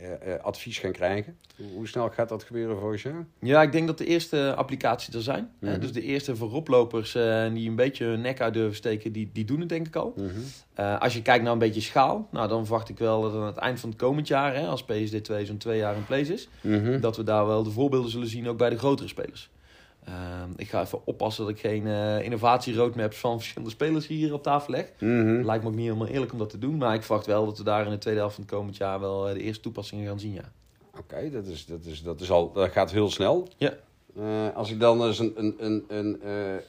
advies 0.41 0.79
gaan 0.79 0.91
krijgen? 0.91 1.37
Hoe, 1.73 1.87
snel 1.87 2.09
gaat 2.09 2.29
dat 2.29 2.43
gebeuren 2.43 2.77
volgens 2.79 3.01
jou? 3.01 3.15
Ja, 3.39 3.61
ik 3.61 3.71
denk 3.71 3.87
dat 3.87 3.97
de 3.97 4.05
eerste 4.05 4.53
applicaties 4.55 5.13
er 5.13 5.21
zijn. 5.21 5.51
Mhm. 5.59 5.79
dus 5.79 5.91
de 5.91 6.01
eerste 6.01 6.35
vooroplopers 6.35 7.11
die 7.53 7.69
een 7.69 7.75
beetje 7.75 8.05
hun 8.05 8.21
nek 8.21 8.41
uit 8.41 8.53
durven 8.53 8.75
steken, 8.75 9.11
die, 9.11 9.29
die 9.33 9.45
doen 9.45 9.59
het 9.59 9.69
denk 9.69 9.87
ik 9.87 9.95
al. 9.95 10.13
Mhm. 10.17 10.89
Als 10.99 11.13
je 11.13 11.21
kijkt 11.21 11.43
naar 11.43 11.53
een 11.53 11.59
beetje 11.59 11.81
schaal, 11.81 12.27
nou, 12.31 12.47
dan 12.47 12.65
verwacht 12.65 12.89
ik 12.89 12.97
wel 12.97 13.21
dat 13.21 13.33
aan 13.33 13.45
het 13.45 13.57
eind 13.57 13.79
van 13.79 13.89
het 13.89 13.97
komend 13.97 14.27
jaar, 14.27 14.55
hè, 14.55 14.67
als 14.67 14.83
PSD2 14.83 15.45
zo'n 15.45 15.57
twee 15.57 15.77
jaar 15.77 15.95
in 15.95 16.05
place 16.05 16.33
is, 16.33 16.47
Mhm. 16.61 16.99
dat 16.99 17.17
we 17.17 17.23
daar 17.23 17.47
wel 17.47 17.63
de 17.63 17.71
voorbeelden 17.71 18.11
zullen 18.11 18.27
zien, 18.27 18.47
ook 18.49 18.57
bij 18.57 18.69
de 18.69 18.77
grotere 18.77 19.07
spelers. 19.07 19.49
Ehm, 20.05 20.49
ik 20.55 20.69
ga 20.69 20.81
even 20.81 21.05
oppassen 21.05 21.45
dat 21.45 21.53
ik 21.53 21.59
geen 21.59 21.87
eh 21.87 22.21
innovatieroadmaps 22.23 23.17
van 23.17 23.37
verschillende 23.37 23.69
spelers 23.73 24.07
hier 24.07 24.33
op 24.33 24.43
tafel 24.43 24.73
leg. 24.73 24.91
Mhm. 24.99 25.45
Lijkt 25.45 25.63
me 25.63 25.69
ook 25.69 25.75
niet 25.75 25.85
helemaal 25.85 26.07
eerlijk 26.07 26.31
om 26.31 26.37
dat 26.37 26.49
te 26.49 26.57
doen, 26.57 26.77
maar 26.77 26.93
ik 26.93 27.03
verwacht 27.03 27.25
wel 27.25 27.45
dat 27.45 27.57
we 27.57 27.63
daar 27.63 27.85
in 27.85 27.91
de 27.91 27.97
tweede 27.97 28.19
helft 28.19 28.35
van 28.35 28.43
het 28.43 28.53
komend 28.53 28.77
jaar 28.77 28.99
wel 28.99 29.27
eh, 29.27 29.33
de 29.33 29.41
eerste 29.41 29.61
toepassingen 29.61 30.07
gaan 30.07 30.19
zien, 30.19 30.33
ja. 30.33 30.51
Oké, 30.97 31.29
dat, 31.29 31.45
is, 31.45 31.65
dat, 31.65 31.85
is, 31.85 32.03
dat, 32.03 32.21
is 32.21 32.31
al, 32.31 32.51
dat 32.51 32.71
gaat 32.71 32.91
heel 32.91 33.09
snel. 33.09 33.47
Ja. 33.57 33.73
Eh, 34.15 34.55
als 34.55 34.71
ik 34.71 34.79
dan 34.79 35.05
eens 35.05 35.19
een, 35.19 35.33
een, 35.35 35.55
een, 35.57 35.85
een, 35.87 36.21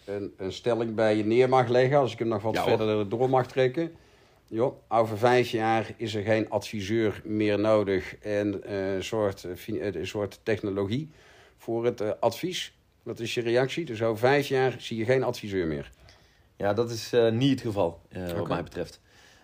een, 0.04 0.32
een 0.36 0.52
stelling 0.52 0.94
bij 0.94 1.16
je 1.16 1.24
neer 1.24 1.48
mag 1.48 1.68
leggen, 1.68 1.98
als 1.98 2.12
ik 2.12 2.18
hem 2.18 2.28
nog 2.28 2.42
wat 2.42 2.54
Ja, 2.54 2.64
verder 2.64 3.08
door 3.08 3.30
mag 3.30 3.46
trekken. 3.46 3.92
Joh, 4.46 4.74
over 4.88 5.18
vijf 5.18 5.50
jaar 5.50 5.94
is 5.96 6.14
er 6.14 6.22
geen 6.22 6.50
adviseur 6.50 7.20
meer 7.24 7.58
nodig 7.58 8.16
en 8.18 8.72
een 8.74 9.04
soort, 9.04 9.46
eh, 9.66 9.94
een 9.94 10.06
soort 10.06 10.40
technologie 10.42 11.10
voor 11.56 11.84
het 11.84 12.20
advies. 12.20 12.74
Wat 13.02 13.20
is 13.20 13.34
je 13.34 13.40
reactie? 13.40 13.84
Dus 13.84 14.02
over 14.02 14.18
vijf 14.18 14.48
jaar 14.48 14.74
zie 14.78 14.96
je 14.96 15.04
geen 15.04 15.22
adviseur 15.22 15.66
meer. 15.66 15.90
Ja, 16.56 16.72
dat 16.72 16.90
is 16.90 17.12
eh, 17.12 17.30
niet 17.30 17.50
het 17.50 17.60
geval, 17.60 18.00
eh, 18.08 18.32
wat 18.32 18.48
mij 18.48 18.62
betreft. 18.62 19.00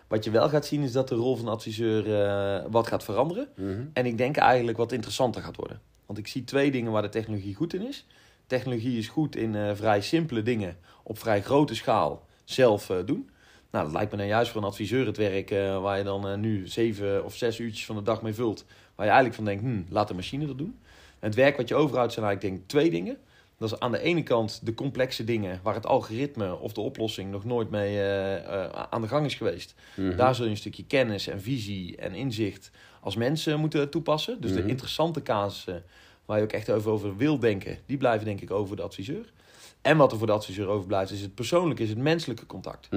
Wat 0.07 0.23
je 0.23 0.31
wel 0.31 0.49
gaat 0.49 0.65
zien 0.65 0.81
is 0.81 0.91
dat 0.91 1.07
de 1.07 1.15
rol 1.15 1.35
van 1.35 1.45
de 1.45 1.51
adviseur 1.51 2.21
eh, 2.21 2.65
wat 2.69 2.87
gaat 2.87 3.03
veranderen. 3.03 3.47
Mhm. 3.55 3.85
En 3.93 4.05
ik 4.05 4.17
denk 4.17 4.37
eigenlijk 4.37 4.77
wat 4.77 4.91
interessanter 4.91 5.41
gaat 5.41 5.55
worden. 5.55 5.81
Want 6.05 6.19
ik 6.19 6.27
zie 6.27 6.43
twee 6.43 6.71
dingen 6.71 6.91
waar 6.91 7.01
de 7.01 7.09
technologie 7.09 7.55
goed 7.55 7.73
in 7.73 7.87
is. 7.87 8.05
Technologie 8.47 8.97
is 8.97 9.07
goed 9.07 9.35
in 9.35 9.75
vrij 9.75 10.01
simpele 10.01 10.43
dingen 10.43 10.77
op 11.03 11.19
vrij 11.19 11.41
grote 11.41 11.75
schaal 11.75 12.25
zelf 12.43 12.91
doen. 13.05 13.29
Nou, 13.71 13.83
dat 13.85 13.93
lijkt 13.93 14.11
me 14.11 14.17
dan 14.17 14.27
juist 14.27 14.51
voor 14.51 14.61
een 14.61 14.67
adviseur 14.67 15.05
het 15.05 15.17
werk 15.17 15.49
waar 15.81 15.97
je 15.97 16.03
dan 16.03 16.39
nu 16.39 16.67
zeven 16.67 17.25
of 17.25 17.35
zes 17.35 17.59
uurtjes 17.59 17.85
van 17.85 17.95
de 17.95 18.01
dag 18.01 18.21
mee 18.21 18.33
vult. 18.33 18.65
Waar 18.95 19.05
je 19.05 19.11
eigenlijk 19.11 19.35
van 19.35 19.45
denkt, 19.45 19.63
hm, 19.63 19.93
laat 19.93 20.07
de 20.07 20.13
machine 20.13 20.45
dat 20.45 20.57
doen. 20.57 20.79
En 21.19 21.27
het 21.27 21.35
werk 21.35 21.57
wat 21.57 21.67
je 21.67 21.75
overhoudt 21.75 22.13
zijn 22.13 22.25
eigenlijk 22.25 22.55
denk 22.55 22.65
ik 22.65 22.69
twee 22.69 22.89
dingen. 22.89 23.17
Dat 23.59 23.71
is 23.71 23.79
aan 23.79 23.91
de 23.91 24.01
ene 24.01 24.23
kant 24.23 24.65
de 24.65 24.73
complexe 24.73 25.23
dingen 25.23 25.59
waar 25.63 25.73
het 25.73 25.85
algoritme 25.85 26.59
of 26.59 26.73
de 26.73 26.81
oplossing 26.81 27.31
nog 27.31 27.45
nooit 27.45 27.69
mee 27.69 27.97
eh, 27.97 28.35
eh, 28.35 28.69
aan 28.89 29.01
de 29.01 29.07
gang 29.07 29.25
is 29.25 29.35
geweest. 29.35 29.75
Mhm. 29.95 30.15
Daar 30.15 30.35
zul 30.35 30.45
je 30.45 30.51
een 30.51 30.57
stukje 30.57 30.85
kennis 30.85 31.27
en 31.27 31.41
visie 31.41 31.97
en 31.97 32.13
inzicht 32.13 32.71
als 33.01 33.15
mensen 33.15 33.59
moeten 33.59 33.89
toepassen. 33.89 34.41
Dus 34.41 34.51
Mhm. 34.51 34.61
de 34.61 34.67
interessante 34.67 35.21
casussen 35.23 35.83
waar 36.25 36.37
je 36.37 36.43
ook 36.43 36.51
echt 36.51 36.69
over, 36.71 36.91
over 36.91 37.17
wil 37.17 37.39
denken, 37.39 37.77
die 37.85 37.97
blijven 37.97 38.25
denk 38.25 38.41
ik 38.41 38.51
over 38.51 38.75
de 38.75 38.81
adviseur. 38.81 39.31
En 39.81 39.97
wat 39.97 40.11
er 40.11 40.17
voor 40.17 40.27
de 40.27 40.33
adviseur 40.33 40.67
overblijft 40.67 41.11
is 41.11 41.21
het 41.21 41.35
persoonlijke, 41.35 41.83
is 41.83 41.89
het 41.89 41.97
menselijke 41.97 42.45
contact. 42.45 42.87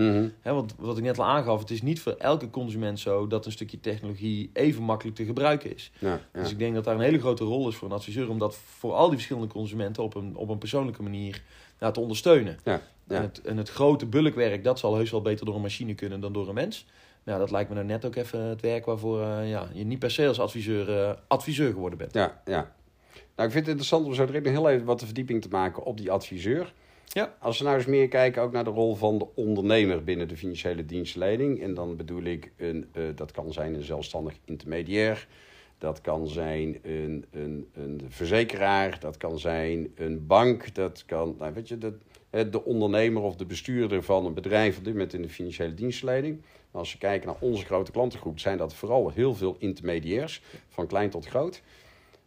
Hè, 0.40 0.52
want 0.52 0.74
wat 0.78 0.96
ik 0.96 1.02
net 1.02 1.18
al 1.18 1.24
aangaf, 1.24 1.60
het 1.60 1.70
is 1.70 1.82
niet 1.82 2.00
voor 2.00 2.12
elke 2.12 2.50
consument 2.50 3.00
zo 3.00 3.26
dat 3.26 3.46
een 3.46 3.52
stukje 3.52 3.80
technologie 3.80 4.50
even 4.52 4.82
makkelijk 4.82 5.16
te 5.16 5.24
gebruiken 5.24 5.74
is. 5.74 5.90
Ja, 5.98 6.08
ja. 6.08 6.40
Dus 6.40 6.50
ik 6.50 6.58
denk 6.58 6.74
dat 6.74 6.84
daar 6.84 6.94
een 6.94 7.00
hele 7.00 7.18
grote 7.18 7.44
rol 7.44 7.68
is 7.68 7.74
voor 7.74 7.88
een 7.88 7.94
adviseur 7.94 8.28
om 8.28 8.38
dat 8.38 8.56
voor 8.56 8.92
al 8.92 9.06
die 9.06 9.14
verschillende 9.14 9.48
consumenten 9.48 10.02
op 10.02 10.14
een, 10.14 10.36
op 10.36 10.48
een 10.48 10.58
persoonlijke 10.58 11.02
manier 11.02 11.42
nou, 11.78 11.92
te 11.92 12.00
ondersteunen. 12.00 12.58
Ja, 12.64 12.80
Ja. 13.08 13.16
En, 13.16 13.22
het, 13.22 13.40
en 13.40 13.56
het 13.56 13.70
grote 13.70 14.06
bulkwerk, 14.06 14.64
dat 14.64 14.78
zal 14.78 14.94
heus 14.96 15.10
wel 15.10 15.22
beter 15.22 15.46
door 15.46 15.54
een 15.54 15.60
machine 15.60 15.94
kunnen 15.94 16.20
dan 16.20 16.32
door 16.32 16.48
een 16.48 16.54
mens. 16.54 16.86
Nou, 17.24 17.38
dat 17.38 17.50
lijkt 17.50 17.68
me 17.68 17.74
nou 17.74 17.86
net 17.86 18.04
ook 18.04 18.14
even 18.14 18.40
het 18.40 18.60
werk 18.60 18.84
waarvoor 18.84 19.22
eh, 19.22 19.50
ja, 19.50 19.68
je 19.72 19.84
niet 19.84 19.98
per 19.98 20.10
se 20.10 20.28
als 20.28 20.40
adviseur, 20.40 21.00
eh, 21.00 21.12
adviseur 21.26 21.72
geworden 21.72 21.98
bent. 21.98 22.14
Ja, 22.14 22.42
ja. 22.44 22.72
Nou, 23.36 23.48
ik 23.48 23.54
vind 23.54 23.66
het 23.66 23.68
interessant 23.68 24.06
om 24.06 24.14
zo 24.14 24.26
direct 24.26 24.44
nog 24.44 24.54
heel 24.54 24.68
even 24.68 24.86
wat 24.86 25.00
de 25.00 25.04
verdieping 25.04 25.42
te 25.42 25.48
maken 25.48 25.84
op 25.84 25.96
die 25.96 26.10
adviseur. 26.10 26.72
Ja. 27.12 27.34
Als 27.38 27.58
we 27.58 27.64
nou 27.64 27.76
eens 27.76 27.86
meer 27.86 28.08
kijken 28.08 28.42
ook 28.42 28.52
naar 28.52 28.64
de 28.64 28.70
rol 28.70 28.94
van 28.94 29.18
de 29.18 29.26
ondernemer 29.34 30.04
binnen 30.04 30.28
de 30.28 30.36
financiële 30.36 30.86
dienstverlening. 30.86 31.62
En 31.62 31.74
dan 31.74 31.96
bedoel 31.96 32.22
ik, 32.22 32.52
een, 32.56 32.88
eh, 32.92 33.02
dat 33.14 33.30
kan 33.30 33.52
zijn 33.52 33.74
een 33.74 33.82
zelfstandig 33.82 34.34
intermediair. 34.44 35.26
Dat 35.78 36.00
kan 36.00 36.28
zijn 36.28 36.78
een, 36.82 37.24
een, 37.30 37.68
een 37.74 38.00
verzekeraar. 38.08 39.00
Dat 39.00 39.16
kan 39.16 39.38
zijn 39.38 39.92
een 39.94 40.26
bank. 40.26 40.74
Dat 40.74 41.04
kan, 41.06 41.34
nou 41.38 41.54
weet 41.54 41.68
je, 41.68 41.78
de, 41.78 41.94
hè, 42.30 42.48
de 42.50 42.64
ondernemer 42.64 43.22
of 43.22 43.36
de 43.36 43.46
bestuurder 43.46 44.02
van 44.02 44.26
een 44.26 44.34
bedrijf 44.34 44.78
op 44.78 44.84
dit 44.84 44.92
moment 44.92 45.14
in 45.14 45.22
de 45.22 45.28
financiële 45.28 45.74
dienstverlening. 45.74 46.40
Maar 46.70 46.80
als 46.80 46.92
we 46.92 46.98
kijken 46.98 47.26
naar 47.26 47.36
onze 47.40 47.64
grote 47.64 47.90
klantengroep, 47.90 48.38
zijn 48.38 48.58
dat 48.58 48.74
vooral 48.74 49.10
heel 49.10 49.34
veel 49.34 49.56
intermediairs, 49.58 50.42
van 50.68 50.86
klein 50.86 51.10
tot 51.10 51.26
groot. 51.26 51.62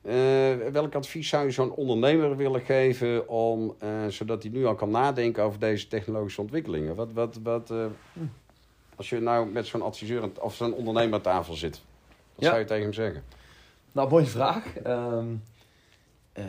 Eh, 0.06 0.72
welk 0.72 0.96
advies 0.96 1.30
zou 1.30 1.46
je 1.46 1.52
zo'n 1.52 1.72
ondernemer 1.72 2.38
willen 2.38 2.62
geven 2.62 3.28
om, 3.30 3.76
eh, 3.80 3.90
zodat 4.08 4.44
hij 4.44 4.52
nu 4.52 4.66
al 4.66 4.76
kan 4.76 4.90
nadenken 4.90 5.44
over 5.44 5.60
deze 5.60 5.88
technologische 5.88 6.42
ontwikkelingen? 6.42 6.96
Wat, 6.96 7.12
wat, 7.14 7.40
wat, 7.44 7.72
eh, 7.72 7.86
als 8.96 9.10
je 9.10 9.20
nou 9.20 9.50
met 9.52 9.68
zo'n 9.68 9.82
adviseur 9.82 10.30
of 10.42 10.56
zo'n 10.56 10.74
ondernemer 10.74 11.14
aan 11.14 11.22
tafel 11.22 11.54
zit, 11.54 11.82
wat 12.36 12.44
Ja. 12.44 12.48
zou 12.50 12.60
je 12.60 12.66
tegen 12.66 12.84
hem 12.84 12.94
zeggen? 12.94 13.24
Nou, 13.92 14.10
mooie 14.10 14.26
vraag. 14.26 14.76
Ehm, 14.78 15.26
eh, 16.34 16.44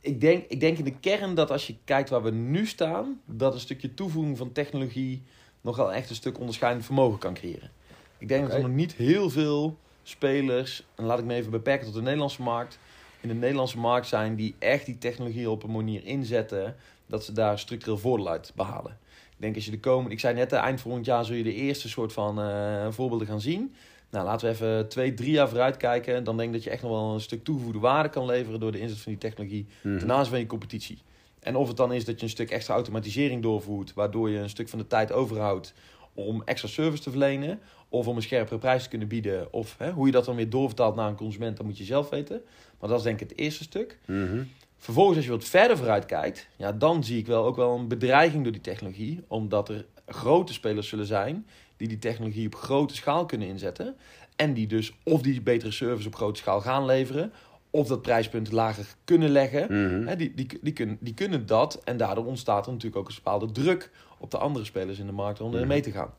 ik, 0.00 0.20
denk, 0.20 0.44
ik 0.48 0.60
denk 0.60 0.78
in 0.78 0.84
de 0.84 0.98
kern 1.00 1.34
dat 1.34 1.50
als 1.50 1.66
je 1.66 1.74
kijkt 1.84 2.08
waar 2.10 2.22
we 2.22 2.30
nu 2.30 2.66
staan, 2.66 3.20
dat 3.24 3.54
een 3.54 3.60
stukje 3.60 3.94
toevoeging 3.94 4.36
van 4.38 4.52
technologie 4.52 5.22
nogal 5.60 5.92
echt 5.92 6.08
een 6.10 6.14
stuk 6.16 6.38
onderscheidend 6.38 6.84
vermogen 6.84 7.18
kan 7.18 7.34
creëren. 7.34 7.70
Ik 8.18 8.28
denk 8.28 8.42
dat 8.46 8.54
er 8.54 8.60
nog 8.62 8.70
niet 8.70 8.92
heel 8.94 9.30
veel 9.30 9.76
spelers, 10.02 10.84
en 10.94 11.04
laat 11.04 11.18
ik 11.18 11.24
me 11.24 11.34
even 11.34 11.50
beperken 11.50 11.84
tot 11.84 11.94
de 11.94 12.02
Nederlandse 12.02 12.42
markt, 12.42 12.78
in 13.20 13.28
de 13.28 13.34
Nederlandse 13.34 13.78
markt 13.78 14.06
zijn 14.06 14.34
die 14.34 14.54
echt 14.58 14.86
die 14.86 14.98
technologie 14.98 15.50
op 15.50 15.62
een 15.62 15.70
manier 15.70 16.04
inzetten 16.04 16.76
dat 17.06 17.24
ze 17.24 17.32
daar 17.32 17.58
structureel 17.58 17.98
voordeel 17.98 18.28
uit 18.28 18.52
behalen. 18.54 18.98
Ik 19.30 19.38
denk 19.38 19.54
als 19.54 19.64
je 19.64 19.70
de 19.70 19.80
komende, 19.80 20.10
ik 20.10 20.20
zei 20.20 20.34
net, 20.34 20.52
eh, 20.52 20.60
eind 20.60 20.80
volgend 20.80 21.04
jaar 21.04 21.24
zul 21.24 21.36
je 21.36 21.42
de 21.42 21.54
eerste 21.54 21.88
soort 21.88 22.12
van 22.12 22.40
eh, 22.40 22.86
voorbeelden 22.90 23.26
gaan 23.26 23.40
zien. 23.40 23.74
Nou, 24.10 24.24
laten 24.24 24.46
we 24.46 24.52
even 24.52 24.88
twee, 24.88 25.14
drie 25.14 25.30
jaar 25.30 25.48
vooruit 25.48 25.76
kijken. 25.76 26.24
Dan 26.24 26.36
denk 26.36 26.48
ik 26.48 26.54
dat 26.54 26.64
je 26.64 26.70
echt 26.70 26.82
nog 26.82 26.90
wel 26.90 27.14
een 27.14 27.20
stuk 27.20 27.44
toegevoegde 27.44 27.78
waarde 27.78 28.08
kan 28.08 28.26
leveren 28.26 28.60
door 28.60 28.72
de 28.72 28.80
inzet 28.80 28.98
van 28.98 29.12
die 29.12 29.20
technologie 29.20 29.66
ten 29.82 30.12
aanzien 30.12 30.30
van 30.30 30.38
je 30.38 30.46
competitie. 30.46 30.98
En 31.40 31.56
of 31.56 31.68
het 31.68 31.76
dan 31.76 31.92
is 31.92 32.04
dat 32.04 32.16
je 32.16 32.22
een 32.22 32.30
stuk 32.32 32.50
extra 32.50 32.74
automatisering 32.74 33.42
doorvoert, 33.42 33.94
waardoor 33.94 34.30
je 34.30 34.38
een 34.38 34.50
stuk 34.50 34.68
van 34.68 34.78
de 34.78 34.86
tijd 34.86 35.12
overhoudt 35.12 35.74
om 36.14 36.42
extra 36.44 36.68
service 36.68 37.02
te 37.02 37.10
verlenen, 37.10 37.60
of 37.88 38.06
om 38.06 38.16
een 38.16 38.22
scherpere 38.22 38.58
prijs 38.58 38.82
te 38.82 38.88
kunnen 38.88 39.08
bieden, 39.08 39.52
of 39.52 39.74
hè, 39.78 39.90
hoe 39.90 40.06
je 40.06 40.12
dat 40.12 40.24
dan 40.24 40.36
weer 40.36 40.50
doorvertaalt 40.50 40.94
naar 40.94 41.08
een 41.08 41.16
consument, 41.16 41.56
dat 41.56 41.66
moet 41.66 41.78
je 41.78 41.84
zelf 41.84 42.08
weten. 42.08 42.42
Maar 42.80 42.88
dat 42.88 42.98
is 42.98 43.04
denk 43.04 43.20
ik 43.20 43.28
het 43.28 43.38
eerste 43.38 43.62
stuk. 43.62 43.98
Mhm. 44.06 44.42
Vervolgens, 44.76 45.16
als 45.16 45.26
je 45.26 45.32
wat 45.32 45.44
verder 45.44 45.76
vooruit 45.76 46.06
kijkt, 46.06 46.48
ja, 46.56 46.72
dan 46.72 47.04
zie 47.04 47.18
ik 47.18 47.26
wel 47.26 47.44
ook 47.44 47.56
wel 47.56 47.74
een 47.74 47.88
bedreiging 47.88 48.42
door 48.42 48.52
die 48.52 48.60
technologie. 48.60 49.24
Omdat 49.28 49.68
er 49.68 49.86
grote 50.06 50.52
spelers 50.52 50.88
zullen 50.88 51.06
zijn 51.06 51.46
die 51.76 51.88
die 51.88 51.98
technologie 51.98 52.46
op 52.46 52.54
grote 52.54 52.94
schaal 52.94 53.26
kunnen 53.26 53.48
inzetten. 53.48 53.96
En 54.36 54.54
die 54.54 54.66
dus 54.66 54.92
of 55.04 55.22
die 55.22 55.42
betere 55.42 55.70
service 55.70 56.06
op 56.06 56.14
grote 56.14 56.40
schaal 56.40 56.60
gaan 56.60 56.84
leveren, 56.84 57.32
of 57.74 57.86
dat 57.88 58.02
prijspunt 58.02 58.52
lager 58.52 58.84
kunnen 59.04 59.30
leggen. 59.30 59.62
Mhm. 59.62 60.06
Hè, 60.06 60.16
die, 60.16 60.34
die, 60.34 60.58
die, 60.62 60.72
kunnen, 60.72 60.96
die 61.00 61.14
kunnen 61.14 61.46
dat. 61.46 61.80
En 61.84 61.96
daardoor 61.96 62.26
ontstaat 62.26 62.66
er 62.66 62.72
natuurlijk 62.72 63.00
ook 63.02 63.08
een 63.08 63.14
bepaalde 63.14 63.50
druk 63.52 63.90
op 64.18 64.30
de 64.30 64.38
andere 64.38 64.64
spelers 64.64 64.98
in 64.98 65.06
de 65.06 65.12
markt 65.12 65.40
om 65.40 65.52
er 65.52 65.58
Mhm. 65.58 65.68
mee 65.68 65.80
te 65.80 65.90
gaan. 65.90 66.14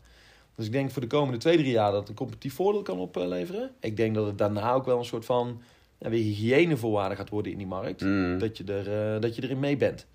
Dus 0.56 0.66
ik 0.66 0.72
denk 0.72 0.92
voor 0.92 1.02
de 1.02 1.08
komende 1.08 1.40
twee, 1.40 1.58
drie 1.58 1.72
jaar 1.72 1.92
dat 1.92 2.00
het 2.00 2.10
een 2.10 2.16
competitief 2.16 2.54
voordeel 2.54 2.82
kan 2.82 3.00
opleveren. 3.00 3.72
Ik 3.80 3.98
denk 3.98 4.16
dat 4.16 4.26
het 4.26 4.38
daarna 4.38 4.74
ook 4.74 4.86
wel 4.86 4.98
een 4.98 5.06
soort 5.06 5.26
van 5.26 5.62
ja, 5.98 6.10
weer 6.10 6.24
hygiënevoorwaarde 6.24 7.16
gaat 7.16 7.30
worden 7.30 7.52
in 7.52 7.58
die 7.58 7.68
markt. 7.68 8.02
Mhm. 8.02 8.38
Dat, 8.38 8.58
je 8.58 8.64
er, 8.64 9.14
eh, 9.16 9.22
dat 9.22 9.36
je 9.36 9.44
erin 9.44 9.60
mee 9.60 9.78
bent. 9.78 10.06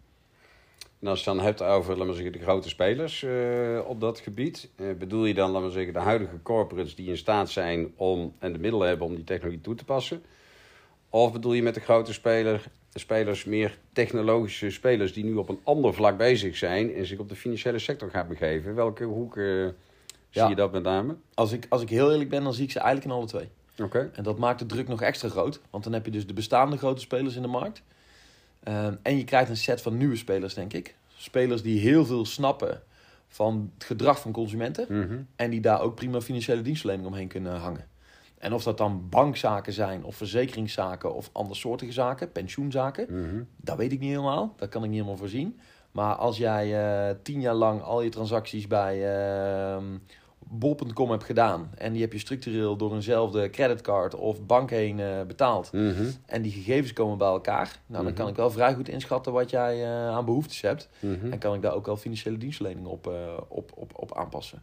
En 1.01 1.09
als 1.09 1.25
je 1.25 1.31
het 1.31 1.37
dan 1.39 1.47
hebt 1.47 1.63
over, 1.63 1.91
laten 1.93 2.07
we 2.07 2.15
zeggen, 2.15 2.33
de 2.33 2.39
grote 2.39 2.69
spelers 2.69 3.23
eh, 3.23 3.81
op 3.87 4.01
dat 4.01 4.19
gebied, 4.19 4.69
eh, 4.77 4.87
bedoel 4.99 5.25
je 5.25 5.35
dan, 5.35 5.51
laten 5.51 5.67
we 5.67 5.73
zeggen, 5.73 5.93
de 5.93 5.99
huidige 5.99 6.43
corporates 6.43 6.95
die 6.95 7.09
in 7.09 7.17
staat 7.17 7.51
zijn 7.51 7.93
om 7.97 8.35
en 8.39 8.53
de 8.53 8.59
middelen 8.59 8.89
hebben 8.89 9.07
om 9.07 9.15
die 9.15 9.25
technologie 9.25 9.61
toe 9.61 9.75
te 9.75 9.85
passen? 9.85 10.23
Of 11.11 11.33
bedoel 11.33 11.53
je 11.53 11.63
met 11.63 11.75
de 11.75 11.81
grote 11.81 12.13
speler, 12.13 12.65
spelers 12.95 13.45
meer 13.45 13.79
technologische 13.93 14.71
spelers 14.71 15.13
die 15.13 15.25
nu 15.25 15.35
op 15.35 15.49
een 15.49 15.61
ander 15.63 15.95
vlak 15.95 16.17
bezig 16.17 16.57
zijn 16.57 16.95
en 16.95 17.07
zich 17.07 17.19
op 17.19 17.29
de 17.29 17.37
financiële 17.37 17.79
sector 17.79 18.11
gaan 18.11 18.29
begeven? 18.29 18.75
Welke 18.75 19.05
hoek 19.05 19.37
eh, 19.37 19.67
zie 20.31 20.49
je 20.49 20.55
dat 20.55 20.73
met 20.73 20.83
name? 20.83 21.17
Als 21.35 21.53
ik, 21.53 21.67
als 21.69 21.83
ik 21.83 21.89
heel 21.89 22.13
eerlijk 22.13 22.31
ben, 22.31 22.43
dan 22.43 22.55
zie 22.55 22.65
ik 22.65 22.71
ze 22.71 22.79
eigenlijk 22.79 23.11
in 23.11 23.17
alle 23.17 23.27
twee. 23.27 23.49
Oké. 23.83 24.11
En 24.15 24.23
dat 24.23 24.39
maakt 24.39 24.59
de 24.59 24.67
druk 24.67 24.89
nog 24.89 25.03
extra 25.03 25.29
groot. 25.29 25.61
Want 25.71 25.85
dan 25.85 25.93
heb 25.93 26.05
je 26.05 26.11
dus 26.11 26.27
de 26.27 26.33
bestaande 26.33 26.77
grote 26.77 27.01
spelers 27.01 27.37
in 27.37 27.43
de 27.43 27.49
markt. 27.49 27.83
Ehm, 28.63 28.95
en 29.03 29.17
je 29.17 29.25
krijgt 29.25 29.51
een 29.51 29.57
set 29.57 29.83
van 29.83 29.97
nieuwe 29.97 30.17
spelers, 30.17 30.55
denk 30.55 30.73
ik. 30.73 30.95
Spelers 31.17 31.63
die 31.63 31.81
heel 31.81 32.07
veel 32.07 32.27
snappen 32.27 32.83
van 33.29 33.71
het 33.75 33.85
gedrag 33.85 34.21
van 34.21 34.33
consumenten. 34.33 34.87
Mhm. 34.89 35.19
En 35.37 35.51
die 35.51 35.61
daar 35.61 35.81
ook 35.81 35.95
prima 35.95 36.21
financiële 36.21 36.63
dienstverlening 36.63 37.09
omheen 37.09 37.29
kunnen 37.29 37.57
hangen. 37.57 37.88
En 38.39 38.53
of 38.53 38.63
dat 38.63 38.79
dan 38.79 39.09
bankzaken 39.09 39.73
zijn, 39.73 40.05
of 40.05 40.17
verzekeringszaken, 40.17 41.15
of 41.15 41.31
andersoortige 41.33 41.93
zaken, 41.93 42.33
pensioenzaken. 42.33 43.07
Mhm. 43.11 43.43
Dat 43.57 43.77
weet 43.77 43.93
ik 43.93 44.01
niet 44.01 44.11
helemaal. 44.11 44.55
Dat 44.57 44.69
kan 44.69 44.83
ik 44.83 44.89
niet 44.89 44.99
helemaal 44.99 45.19
voorzien. 45.19 45.59
Maar 45.93 46.15
als 46.15 46.37
jij 46.37 46.81
eh, 47.09 47.15
tien 47.23 47.41
jaar 47.41 47.55
lang 47.55 47.83
al 47.83 48.03
je 48.03 48.09
transacties 48.11 48.67
bij 48.67 49.17
ehm 49.17 49.85
bol.com 50.51 51.11
hebt 51.11 51.25
gedaan... 51.25 51.71
en 51.75 51.93
die 51.93 52.03
heb 52.03 52.13
je 52.13 52.19
structureel 52.19 52.77
door 52.77 52.95
eenzelfde 52.95 53.51
creditcard 53.51 54.15
of 54.15 54.47
bank 54.47 54.71
heen 54.71 55.01
eh, 55.01 55.23
betaald... 55.27 55.73
Mhm. 55.73 56.05
en 56.27 56.43
die 56.43 56.53
gegevens 56.53 56.93
komen 56.93 57.19
bij 57.19 57.29
elkaar... 57.29 57.79
nou, 57.87 58.03
dan 58.05 58.13
Mhm. 58.13 58.21
kan 58.23 58.29
ik 58.29 58.37
wel 58.37 58.51
vrij 58.51 58.75
goed 58.75 58.89
inschatten 58.89 59.33
wat 59.33 59.51
jij 59.51 59.83
eh, 59.85 60.09
aan 60.09 60.25
behoeftes 60.25 60.61
hebt... 60.61 60.89
En 61.31 61.39
kan 61.39 61.55
ik 61.55 61.63
daar 61.63 61.75
ook 61.75 61.87
wel 61.87 61.97
financiële 61.97 62.39
dienstverlening 62.39 62.87
op, 62.87 63.13
op, 63.49 63.71
op, 63.75 63.91
op 63.95 64.17
aanpassen. 64.17 64.63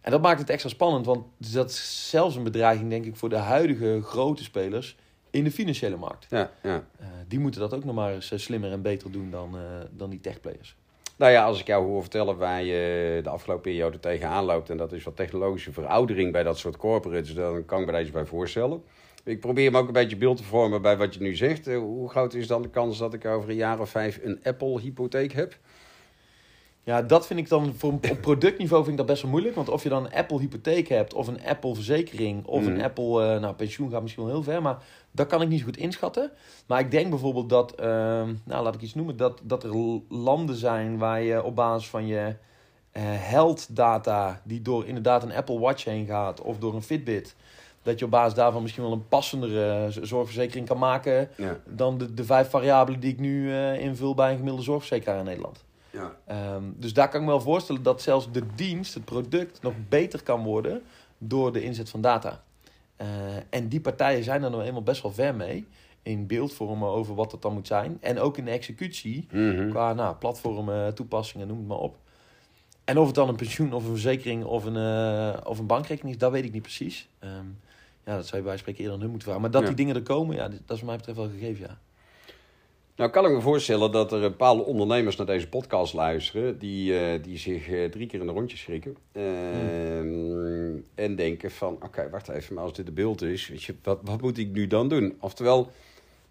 En 0.00 0.10
dat 0.10 0.22
maakt 0.22 0.40
het 0.40 0.50
extra 0.50 0.68
spannend, 0.68 1.06
want 1.06 1.24
dat 1.36 1.70
is 1.70 2.08
zelfs 2.10 2.36
een 2.36 2.42
bedreiging, 2.42 2.90
denk 2.90 3.04
ik, 3.04 3.16
voor 3.16 3.28
de 3.28 3.36
huidige 3.36 4.00
grote 4.02 4.42
spelers 4.42 4.96
in 5.30 5.44
de 5.44 5.50
financiële 5.50 5.96
markt. 5.96 6.26
Ja, 6.30 6.50
ja. 6.62 6.84
Eh, 6.98 7.06
die 7.28 7.38
moeten 7.38 7.60
dat 7.60 7.74
ook 7.74 7.84
nog 7.84 7.94
maar 7.94 8.14
eens 8.14 8.30
eh, 8.30 8.38
slimmer 8.38 8.72
en 8.72 8.82
beter 8.82 9.12
doen 9.12 9.30
dan, 9.30 9.56
eh, 9.56 9.62
dan 9.90 10.10
die 10.10 10.20
techplayers. 10.20 10.76
Nou 11.16 11.32
ja, 11.32 11.44
als 11.44 11.60
ik 11.60 11.66
jou 11.66 11.86
hoor 11.86 12.00
vertellen 12.00 12.36
waar 12.36 12.62
je 12.62 13.20
de 13.22 13.28
afgelopen 13.28 13.62
periode 13.62 14.00
tegenaan 14.00 14.44
loopt... 14.44 14.70
en 14.70 14.76
dat 14.76 14.92
is 14.92 15.04
wat 15.04 15.16
technologische 15.16 15.72
veroudering 15.72 16.32
bij 16.32 16.42
dat 16.42 16.58
soort 16.58 16.76
corporates... 16.76 17.34
dan 17.34 17.64
kan 17.64 17.80
ik 17.80 17.86
me 17.86 17.92
daar 17.92 18.00
iets 18.00 18.10
bij 18.10 18.24
voorstellen. 18.24 18.82
Ik 19.24 19.40
probeer 19.40 19.70
me 19.70 19.78
ook 19.78 19.86
een 19.86 19.92
beetje 19.92 20.16
beeld 20.16 20.36
te 20.36 20.44
vormen 20.44 20.82
bij 20.82 20.96
wat 20.96 21.14
je 21.14 21.20
nu 21.20 21.34
zegt. 21.34 21.66
Hoe 21.66 22.10
groot 22.10 22.34
is 22.34 22.46
dan 22.46 22.62
de 22.62 22.70
kans 22.70 22.98
dat 22.98 23.14
ik 23.14 23.24
over 23.24 23.50
een 23.50 23.56
jaar 23.56 23.80
of 23.80 23.90
vijf 23.90 24.20
een 24.22 24.40
Apple-hypotheek 24.42 25.32
heb? 25.32 25.56
Ja, 26.84 27.02
dat 27.02 27.26
vind 27.26 27.38
ik 27.38 27.48
dan 27.48 27.74
voor, 27.76 27.92
op 27.92 28.18
productniveau 28.20 28.82
vind 28.84 28.92
ik 28.92 28.96
dat 28.96 29.06
best 29.06 29.22
wel 29.22 29.30
moeilijk. 29.30 29.54
Want 29.54 29.68
of 29.68 29.82
je 29.82 29.88
dan 29.88 30.04
een 30.04 30.12
Apple 30.14 30.38
hypotheek 30.38 30.88
hebt, 30.88 31.14
of 31.14 31.26
een 31.26 31.44
Apple 31.44 31.74
verzekering, 31.74 32.46
of 32.46 32.66
een 32.66 32.82
Apple, 32.82 33.34
eh, 33.34 33.40
nou 33.40 33.54
pensioen 33.54 33.90
gaat 33.90 34.02
misschien 34.02 34.24
wel 34.24 34.32
heel 34.32 34.42
ver, 34.42 34.62
maar 34.62 34.78
dat 35.10 35.26
kan 35.26 35.42
ik 35.42 35.48
niet 35.48 35.58
zo 35.58 35.64
goed 35.64 35.76
inschatten. 35.76 36.30
Maar 36.66 36.80
ik 36.80 36.90
denk 36.90 37.10
bijvoorbeeld 37.10 37.48
dat, 37.48 37.74
ehm, 37.74 38.34
nou 38.44 38.62
laat 38.64 38.74
ik 38.74 38.80
iets 38.80 38.94
noemen, 38.94 39.16
dat, 39.16 39.40
dat 39.42 39.64
er 39.64 40.00
landen 40.08 40.56
zijn 40.56 40.98
waar 40.98 41.22
je 41.22 41.42
op 41.42 41.56
basis 41.56 41.88
van 41.88 42.06
je 42.06 42.34
eh 42.92 43.02
health 43.06 43.76
data, 43.76 44.40
die 44.44 44.62
door 44.62 44.86
inderdaad 44.86 45.22
een 45.22 45.32
Apple 45.32 45.58
Watch 45.58 45.84
heen 45.84 46.06
gaat, 46.06 46.40
of 46.40 46.58
door 46.58 46.74
een 46.74 46.82
Fitbit, 46.82 47.34
dat 47.82 47.98
je 47.98 48.04
op 48.04 48.10
basis 48.10 48.34
daarvan 48.34 48.62
misschien 48.62 48.82
wel 48.82 48.92
een 48.92 49.08
passendere 49.08 49.88
zorgverzekering 50.02 50.66
kan 50.66 50.78
maken 50.78 51.28
Ja. 51.36 51.58
dan 51.64 51.98
de, 51.98 52.14
de 52.14 52.24
vijf 52.24 52.50
variabelen 52.50 53.00
die 53.00 53.12
ik 53.12 53.18
nu 53.18 53.52
eh, 53.52 53.80
invul 53.80 54.14
bij 54.14 54.28
een 54.28 54.36
gemiddelde 54.36 54.64
zorgverzekeraar 54.64 55.18
in 55.18 55.24
Nederland. 55.24 55.64
Ja. 55.92 56.16
Ehm, 56.26 56.62
dus 56.76 56.92
daar 56.92 57.08
kan 57.08 57.20
ik 57.20 57.26
me 57.26 57.32
wel 57.32 57.40
voorstellen 57.40 57.82
dat 57.82 58.02
zelfs 58.02 58.32
de 58.32 58.42
dienst, 58.54 58.94
het 58.94 59.04
product, 59.04 59.62
nog 59.62 59.74
beter 59.88 60.22
kan 60.22 60.42
worden 60.42 60.82
door 61.18 61.52
de 61.52 61.62
inzet 61.62 61.88
van 61.90 62.00
data. 62.00 62.42
Eh, 62.96 63.06
en 63.50 63.68
die 63.68 63.80
partijen 63.80 64.24
zijn 64.24 64.42
er 64.42 64.50
nou 64.50 64.62
eenmaal 64.62 64.82
best 64.82 65.02
wel 65.02 65.12
ver 65.12 65.34
mee. 65.34 65.66
In 66.02 66.26
beeldvormen 66.26 66.88
over 66.88 67.14
wat 67.14 67.32
het 67.32 67.42
dan 67.42 67.52
moet 67.52 67.66
zijn. 67.66 67.98
En 68.00 68.18
ook 68.18 68.38
in 68.38 68.44
de 68.44 68.50
executie. 68.50 69.26
Mhm. 69.30 69.68
Qua 69.70 69.92
nou, 69.92 70.16
platformen, 70.16 70.94
toepassingen, 70.94 71.46
noem 71.46 71.58
het 71.58 71.66
maar 71.66 71.78
op. 71.78 71.96
En 72.84 72.98
of 72.98 73.06
het 73.06 73.14
dan 73.14 73.28
een 73.28 73.36
pensioen 73.36 73.72
of 73.72 73.84
een 73.84 73.90
verzekering 73.90 74.44
of 74.44 74.64
een, 74.64 74.76
eh, 74.76 75.40
of 75.44 75.58
een 75.58 75.66
bankrekening 75.66 76.14
is, 76.14 76.20
dat 76.20 76.32
weet 76.32 76.44
ik 76.44 76.52
niet 76.52 76.62
precies. 76.62 77.08
Ehm, 77.18 77.46
ja, 78.04 78.16
dat 78.16 78.26
zou 78.26 78.42
je 78.42 78.48
bij 78.48 78.56
spreken 78.56 78.80
eerder 78.80 78.94
aan 78.94 79.00
hun 79.00 79.10
moeten 79.10 79.28
vragen. 79.28 79.42
Maar 79.42 79.52
dat 79.52 79.62
Ja. 79.62 79.66
die 79.68 79.76
dingen 79.76 79.94
er 79.96 80.02
komen, 80.02 80.36
ja, 80.36 80.48
dat 80.48 80.60
is 80.66 80.66
wat 80.68 80.82
mij 80.82 80.96
betreft 80.96 81.18
wel 81.18 81.28
gegeven, 81.28 81.66
ja. 81.68 81.78
Nou 82.96 83.10
kan 83.10 83.24
ik 83.24 83.32
me 83.32 83.40
voorstellen 83.40 83.92
dat 83.92 84.12
er 84.12 84.20
bepaalde 84.20 84.62
ondernemers 84.62 85.16
naar 85.16 85.26
deze 85.26 85.48
podcast 85.48 85.94
luisteren... 85.94 86.58
die, 86.58 86.98
eh, 86.98 87.22
die 87.22 87.38
zich 87.38 87.68
eh, 87.68 87.84
drie 87.90 88.06
keer 88.06 88.20
in 88.20 88.26
de 88.26 88.32
rondje 88.32 88.56
schrikken. 88.56 88.96
Ehm, 89.12 90.76
En 90.94 91.16
denken 91.16 91.50
van, 91.50 91.78
oké, 91.82 92.10
wacht 92.10 92.28
even, 92.28 92.54
maar 92.54 92.64
als 92.64 92.72
dit 92.72 92.86
de 92.86 92.92
beeld 92.92 93.22
is... 93.22 93.48
Weet 93.48 93.62
je, 93.62 93.74
wat, 93.82 93.98
wat 94.02 94.20
moet 94.20 94.38
ik 94.38 94.52
nu 94.52 94.66
dan 94.66 94.88
doen? 94.88 95.16
Oftewel, 95.20 95.70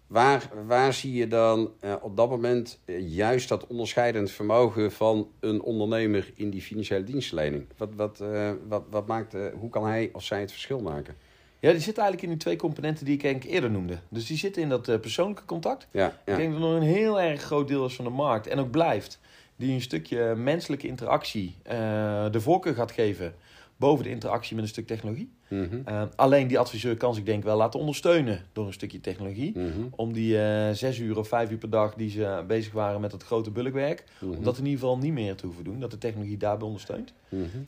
Waar, 0.06 0.50
waar 0.66 0.92
zie 0.92 1.12
je 1.12 1.28
dan 1.28 1.72
eh, 1.80 1.94
op 2.00 2.16
dat 2.16 2.30
moment 2.30 2.78
juist 2.98 3.48
dat 3.48 3.66
onderscheidend 3.66 4.30
vermogen 4.30 4.92
van 4.92 5.28
een 5.40 5.62
ondernemer 5.62 6.32
in 6.34 6.50
die 6.50 6.62
financiële 6.62 7.04
dienstverlening? 7.04 7.66
Wat, 7.76 7.88
wat, 7.96 8.22
wat, 8.68 8.82
wat 8.90 9.06
maakt, 9.06 9.36
hoe 9.54 9.70
kan 9.70 9.86
hij 9.86 10.10
of 10.12 10.24
zij 10.24 10.40
het 10.40 10.50
verschil 10.50 10.80
maken? 10.80 11.16
Ja, 11.62 11.70
die 11.70 11.80
zitten 11.80 12.02
eigenlijk 12.02 12.22
in 12.22 12.28
die 12.28 12.38
twee 12.38 12.56
componenten 12.56 13.04
die 13.04 13.14
ik 13.14 13.24
eigenlijk 13.24 13.54
eerder 13.54 13.70
noemde. 13.70 13.98
Dus 14.08 14.26
die 14.26 14.36
zitten 14.36 14.62
in 14.62 14.68
dat 14.68 14.88
eh, 14.88 14.98
persoonlijke 15.00 15.44
contact. 15.44 15.86
Ja, 15.90 16.06
Ik 16.24 16.36
denk 16.36 16.52
dat 16.52 16.62
er 16.62 16.68
nog 16.68 16.76
een 16.76 16.86
heel 16.86 17.20
erg 17.20 17.42
groot 17.42 17.68
deel 17.68 17.86
is 17.86 17.94
van 17.94 18.04
de 18.04 18.10
markt 18.10 18.46
en 18.46 18.58
ook 18.58 18.70
blijft. 18.70 19.18
Die 19.56 19.72
een 19.72 19.80
stukje 19.80 20.34
menselijke 20.34 20.86
interactie 20.86 21.54
eh, 21.62 21.74
de 22.30 22.40
voorkeur 22.40 22.74
gaat 22.74 22.92
geven 22.92 23.34
boven 23.82 24.04
de 24.04 24.10
interactie 24.10 24.54
met 24.54 24.64
een 24.64 24.70
stuk 24.70 24.86
technologie. 24.86 25.30
Mhm, 25.48 25.80
Eh, 25.84 26.02
alleen 26.16 26.46
die 26.48 26.58
adviseur 26.58 26.96
kan 26.96 27.14
zich 27.14 27.24
denk 27.24 27.38
ik 27.38 27.44
wel 27.44 27.56
laten 27.56 27.80
ondersteunen 27.80 28.40
door 28.52 28.66
een 28.66 28.72
stukje 28.72 29.00
technologie. 29.00 29.58
mhm, 29.58 29.70
Om 29.90 30.12
die 30.12 30.38
eh, 30.42 30.70
zes 30.74 30.98
uur 30.98 31.18
of 31.18 31.28
vijf 31.28 31.50
uur 31.50 31.58
per 31.58 31.70
dag 31.70 31.94
die 31.94 32.10
ze 32.10 32.44
bezig 32.46 32.72
waren 32.72 33.00
met 33.00 33.12
het 33.12 33.22
grote 33.22 33.50
bulkwerk, 33.50 34.04
mhm, 34.20 34.32
om 34.36 34.44
dat 34.44 34.58
in 34.58 34.64
ieder 34.64 34.80
geval 34.80 34.98
niet 34.98 35.12
meer 35.12 35.34
te 35.34 35.46
hoeven 35.46 35.64
doen. 35.64 35.80
Dat 35.80 35.90
de 35.90 35.98
technologie 35.98 36.36
daarbij 36.36 36.66
ondersteunt. 36.66 37.12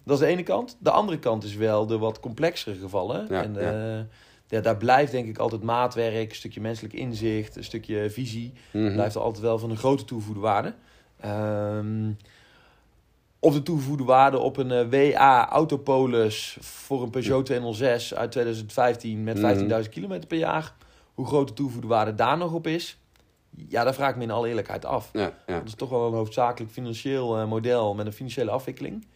Dat 0.04 0.14
is 0.21 0.26
de 0.26 0.30
ene 0.33 0.42
kant. 0.42 0.76
De 0.80 0.90
andere 0.90 1.18
kant 1.18 1.44
is 1.44 1.54
wel 1.56 1.87
de 1.87 1.99
wat 1.99 2.21
complexere 2.21 2.76
gevallen. 2.76 3.26
Ja, 3.30 3.42
en 3.42 3.54
ja. 3.54 3.97
eh, 3.99 4.04
ja, 4.49 4.61
daar 4.61 4.76
blijft 4.76 5.12
denk 5.12 5.28
ik 5.28 5.38
altijd 5.38 5.62
maatwerk, 5.62 6.28
een 6.30 6.37
stukje 6.37 6.61
menselijk 6.61 6.94
inzicht, 6.94 7.56
een 7.56 7.64
stukje 7.64 8.11
visie. 8.11 8.52
Blijft 8.71 9.14
er 9.14 9.21
altijd 9.21 9.42
wel 9.44 9.59
van 9.59 9.71
een 9.71 9.76
grote 9.76 10.04
toegevoegde 10.04 10.40
waarde. 10.42 10.75
Ehm, 11.21 12.11
of 13.44 13.54
de 13.54 13.62
toegevoegde 13.62 14.04
waarde 14.04 14.38
op 14.38 14.56
een 14.56 14.70
eh, 14.70 15.12
WA 15.12 15.48
Autopolis 15.50 16.56
voor 16.60 17.02
een 17.02 17.10
Peugeot 17.10 17.46
206 17.46 18.14
uit 18.14 18.30
2015 18.32 19.24
met 19.24 19.36
Mhm. 19.38 19.46
15.000 19.82 19.88
kilometer 19.90 20.26
per 20.28 20.38
jaar. 20.38 20.74
Hoe 21.14 21.26
groot 21.26 21.48
de 21.48 21.54
toegevoegde 21.54 21.88
waarde 21.88 22.14
daar 22.14 22.36
nog 22.38 22.52
op 22.52 22.66
is. 22.66 22.98
Ja, 23.68 23.84
daar 23.84 23.94
vraag 23.94 24.10
ik 24.10 24.16
me 24.16 24.22
in 24.22 24.30
alle 24.30 24.48
eerlijkheid 24.48 24.84
af. 24.84 25.10
Ja, 25.12 25.32
ja. 25.46 25.58
Dat 25.58 25.66
is 25.68 25.74
toch 25.74 25.88
wel 25.90 26.06
een 26.06 26.12
hoofdzakelijk 26.14 26.72
financieel 26.72 27.38
eh, 27.38 27.46
model 27.48 27.94
met 27.94 28.06
een 28.06 28.12
financiële 28.12 28.50
afwikkeling. 28.50 29.06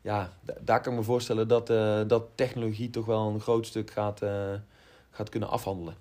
Ja, 0.00 0.32
da- 0.40 0.54
daar 0.60 0.80
kan 0.80 0.92
ik 0.92 0.98
me 0.98 1.04
voorstellen 1.04 1.48
dat, 1.48 1.70
eh, 1.70 2.00
dat 2.06 2.24
technologie 2.34 2.90
toch 2.90 3.04
wel 3.06 3.28
een 3.28 3.40
groot 3.40 3.66
stuk 3.66 3.90
gaat, 3.90 4.22
gaat 5.10 5.28
kunnen 5.28 5.48
afhandelen. 5.48 5.94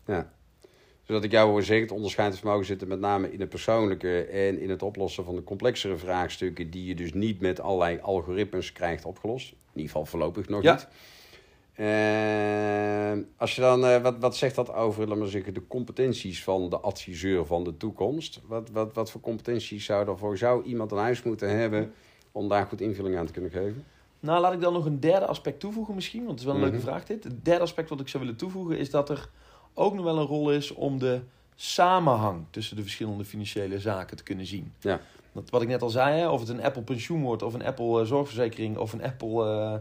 Zodat 1.07 1.23
ik 1.23 1.31
jou 1.31 1.49
hoor 1.49 1.63
zeggen, 1.63 1.85
het 1.85 1.95
onderscheidend 1.95 2.39
vermogen 2.39 2.65
zit 2.65 2.87
met 2.87 2.99
name 2.99 3.31
in 3.31 3.39
het 3.39 3.49
persoonlijke 3.49 4.23
en 4.23 4.59
in 4.59 4.69
het 4.69 4.83
oplossen 4.83 5.23
van 5.25 5.35
de 5.35 5.43
complexere 5.43 5.97
vraagstukken 5.97 6.69
die 6.69 6.85
je 6.85 6.95
dus 6.95 7.13
niet 7.13 7.39
met 7.41 7.59
allerlei 7.59 7.99
algoritmes 8.01 8.71
krijgt 8.71 9.05
opgelost. 9.05 9.51
In 9.51 9.57
ieder 9.73 9.85
geval 9.91 10.05
voorlopig 10.05 10.49
nog 10.49 10.63
Ja. 10.63 10.71
niet. 10.73 10.87
Eh, 11.73 13.25
als 13.37 13.55
je 13.55 13.61
dan, 13.61 13.85
eh, 13.85 14.01
wat, 14.01 14.15
wat 14.19 14.35
zegt 14.37 14.55
dat 14.55 14.73
over, 14.73 15.07
laat 15.07 15.29
zeggen, 15.29 15.53
de 15.53 15.67
competenties 15.67 16.43
van 16.43 16.69
de 16.69 16.79
adviseur 16.79 17.45
van 17.45 17.63
de 17.63 17.77
toekomst? 17.77 18.41
Wat, 18.47 18.69
wat, 18.69 18.93
wat 18.93 19.11
voor 19.11 19.21
competenties 19.21 19.85
zou 19.85 20.07
er 20.09 20.17
voor 20.17 20.35
jou 20.35 20.63
iemand 20.63 20.91
aan 20.91 20.97
huis 20.97 21.23
moeten 21.23 21.49
hebben 21.57 21.93
om 22.31 22.47
daar 22.49 22.65
goed 22.65 22.81
invulling 22.81 23.17
aan 23.17 23.25
te 23.25 23.31
kunnen 23.33 23.51
geven? 23.51 23.85
Nou, 24.19 24.41
laat 24.41 24.53
ik 24.53 24.61
dan 24.61 24.73
nog 24.73 24.85
een 24.85 24.99
derde 24.99 25.25
aspect 25.25 25.59
toevoegen 25.59 25.95
misschien, 25.95 26.19
want 26.25 26.31
het 26.31 26.39
is 26.39 26.45
wel 26.45 26.55
een 26.55 26.61
Mhm. 26.61 26.69
leuke 26.69 26.85
vraag 26.85 27.05
dit. 27.05 27.23
Het 27.23 27.45
derde 27.45 27.61
aspect 27.63 27.89
wat 27.89 27.99
ik 27.99 28.07
zou 28.07 28.23
willen 28.23 28.37
toevoegen 28.37 28.77
is 28.77 28.89
dat 28.89 29.09
er 29.09 29.29
ook 29.77 29.93
nog 29.93 30.03
wel 30.03 30.17
een 30.17 30.25
rol 30.25 30.51
is 30.51 30.73
om 30.73 30.99
de 30.99 31.19
samenhang 31.55 32.45
tussen 32.49 32.75
de 32.75 32.81
verschillende 32.81 33.25
financiële 33.25 33.79
zaken 33.79 34.17
te 34.17 34.23
kunnen 34.23 34.45
zien. 34.45 34.73
Ja. 34.79 34.99
Dat, 35.31 35.49
wat 35.49 35.61
ik 35.61 35.67
net 35.67 35.81
al 35.81 35.89
zei, 35.89 36.19
hè, 36.19 36.29
of 36.29 36.39
het 36.39 36.49
een 36.49 36.63
Apple 36.63 36.81
pensioen 36.81 37.21
wordt, 37.21 37.43
of 37.43 37.53
een 37.53 37.65
Apple 37.65 37.99
eh, 38.01 38.05
zorgverzekering, 38.05 38.77
of 38.77 38.93
een 38.93 39.03
Apple 39.03 39.45
eh, 39.45 39.73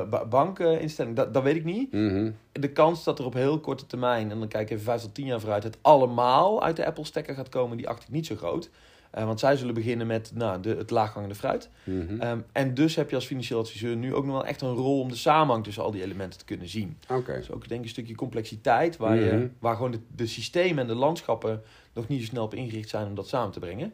eh, 0.00 0.08
ba- 0.08 0.24
bankinstelling, 0.26 1.16
dat, 1.16 1.34
dat 1.34 1.42
weet 1.42 1.56
ik 1.56 1.64
niet. 1.64 1.92
Mhm. 1.92 2.30
De 2.52 2.72
kans 2.72 3.04
dat 3.04 3.18
er 3.18 3.24
op 3.24 3.34
heel 3.34 3.60
korte 3.60 3.86
termijn, 3.86 4.30
en 4.30 4.38
dan 4.38 4.48
kijk 4.48 4.62
ik 4.62 4.70
even 4.70 4.84
5 4.84 5.00
tot 5.02 5.14
10 5.14 5.26
jaar 5.26 5.40
vooruit, 5.40 5.62
het 5.62 5.78
allemaal 5.80 6.62
uit 6.62 6.76
de 6.76 6.86
Apple-stekker 6.86 7.34
gaat 7.34 7.48
komen, 7.48 7.76
die 7.76 7.88
acht 7.88 8.02
ik 8.02 8.08
niet 8.10 8.26
zo 8.26 8.36
groot. 8.36 8.70
Eh, 9.12 9.24
want 9.24 9.40
zij 9.40 9.56
zullen 9.56 9.74
beginnen 9.74 10.06
met 10.06 10.30
nou, 10.34 10.60
de, 10.60 10.68
het 10.76 10.90
laaghangende 10.90 11.34
fruit. 11.34 11.68
Mhm. 11.84 12.20
Ehm, 12.20 12.38
en 12.52 12.74
dus 12.74 12.94
heb 12.96 13.08
je 13.10 13.14
als 13.16 13.26
financieel 13.26 13.58
adviseur 13.60 13.96
nu 13.96 14.14
ook 14.14 14.24
nog 14.24 14.34
wel 14.34 14.46
echt 14.46 14.60
een 14.60 14.74
rol 14.74 15.00
om 15.00 15.08
de 15.08 15.16
samenhang 15.16 15.64
tussen 15.64 15.82
al 15.82 15.90
die 15.90 16.02
elementen 16.02 16.38
te 16.38 16.44
kunnen 16.44 16.68
zien. 16.68 16.96
Oké. 17.08 17.32
Dus 17.36 17.50
ook 17.50 17.68
denk 17.68 17.80
ik 17.80 17.84
een 17.86 17.92
stukje 17.92 18.14
complexiteit, 18.14 18.96
waar, 18.96 19.16
je, 19.16 19.32
Mhm. 19.32 19.46
waar 19.58 19.76
gewoon 19.76 19.90
de, 19.90 19.98
de 20.16 20.26
systemen 20.26 20.78
en 20.82 20.86
de 20.86 20.94
landschappen 20.94 21.62
nog 21.94 22.08
niet 22.08 22.20
zo 22.20 22.26
snel 22.26 22.44
op 22.44 22.54
ingericht 22.54 22.88
zijn 22.88 23.06
om 23.06 23.14
dat 23.14 23.28
samen 23.28 23.52
te 23.52 23.58
brengen. 23.60 23.92